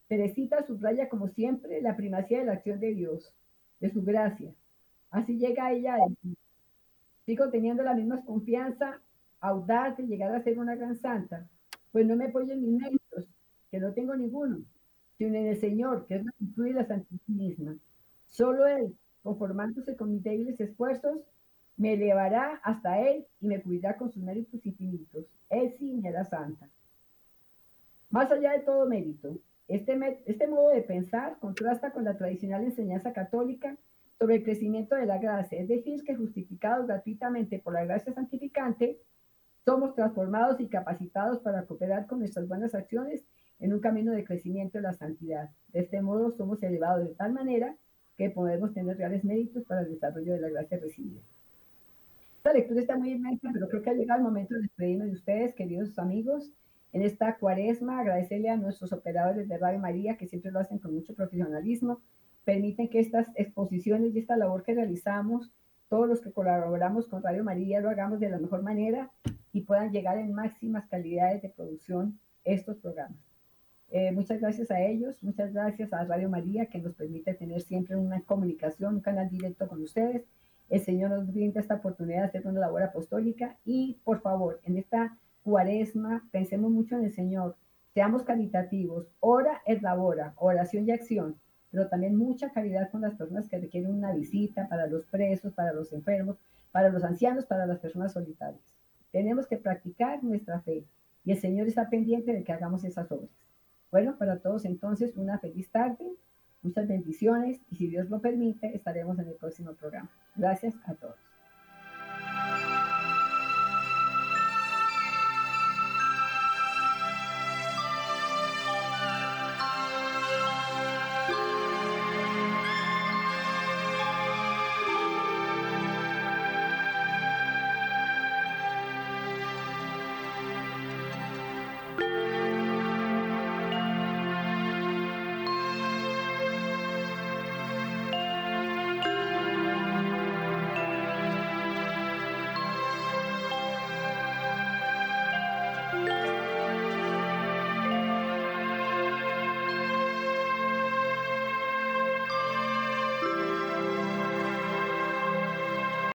[0.08, 3.32] Teresita subraya, como siempre, la primacía de la acción de Dios,
[3.80, 4.52] de su gracia.
[5.10, 6.36] Así llega ella a decir,
[7.24, 9.00] sigo teniendo la misma confianza
[9.40, 11.46] audaz de llegar a ser una gran santa,
[11.92, 12.72] pues no me apoyo en mis
[13.74, 14.62] que no tengo ninguno,
[15.18, 17.76] sino en el Señor, que es la virtud y la santidad misma.
[18.28, 18.94] Solo Él,
[19.24, 21.18] conformándose con mis débiles esfuerzos,
[21.76, 25.24] me elevará hasta Él y me cuidará con sus méritos infinitos.
[25.50, 26.68] Él sí me hará santa.
[28.10, 33.12] Más allá de todo mérito, este, este modo de pensar contrasta con la tradicional enseñanza
[33.12, 33.76] católica
[34.20, 39.00] sobre el crecimiento de la gracia, es decir, que justificados gratuitamente por la gracia santificante,
[39.64, 43.24] somos transformados y capacitados para cooperar con nuestras buenas acciones
[43.60, 45.50] en un camino de crecimiento de la santidad.
[45.72, 47.76] De este modo somos elevados de tal manera
[48.16, 51.20] que podemos tener reales méritos para el desarrollo de la gracia recibida.
[52.36, 55.12] Esta lectura está muy inmensa, pero creo que ha llegado el momento de despedirme de
[55.12, 56.52] ustedes, queridos amigos.
[56.92, 60.94] En esta cuaresma, agradecerle a nuestros operadores de Radio María, que siempre lo hacen con
[60.94, 62.00] mucho profesionalismo,
[62.44, 65.50] permiten que estas exposiciones y esta labor que realizamos,
[65.88, 69.10] todos los que colaboramos con Radio María, lo hagamos de la mejor manera
[69.52, 73.33] y puedan llegar en máximas calidades de producción estos programas.
[73.96, 77.94] Eh, muchas gracias a ellos, muchas gracias a Radio María que nos permite tener siempre
[77.94, 80.24] una comunicación, un canal directo con ustedes
[80.70, 84.78] el Señor nos brinda esta oportunidad de hacer una labor apostólica y por favor, en
[84.78, 87.56] esta cuaresma, pensemos mucho en el Señor,
[87.92, 91.36] seamos caritativos, ora es labora, oración y acción,
[91.70, 95.72] pero también mucha caridad con las personas que requieren una visita, para los presos, para
[95.72, 96.38] los enfermos,
[96.72, 98.74] para los ancianos, para las personas solitarias.
[99.12, 100.84] Tenemos que practicar nuestra fe
[101.24, 103.43] y el Señor está pendiente de que hagamos esas obras.
[103.94, 106.04] Bueno, para todos entonces una feliz tarde
[106.62, 110.10] Muchas bendiciones y si Dios lo permite, estaremos en el próximo programa.
[110.34, 111.33] Gracias a todos.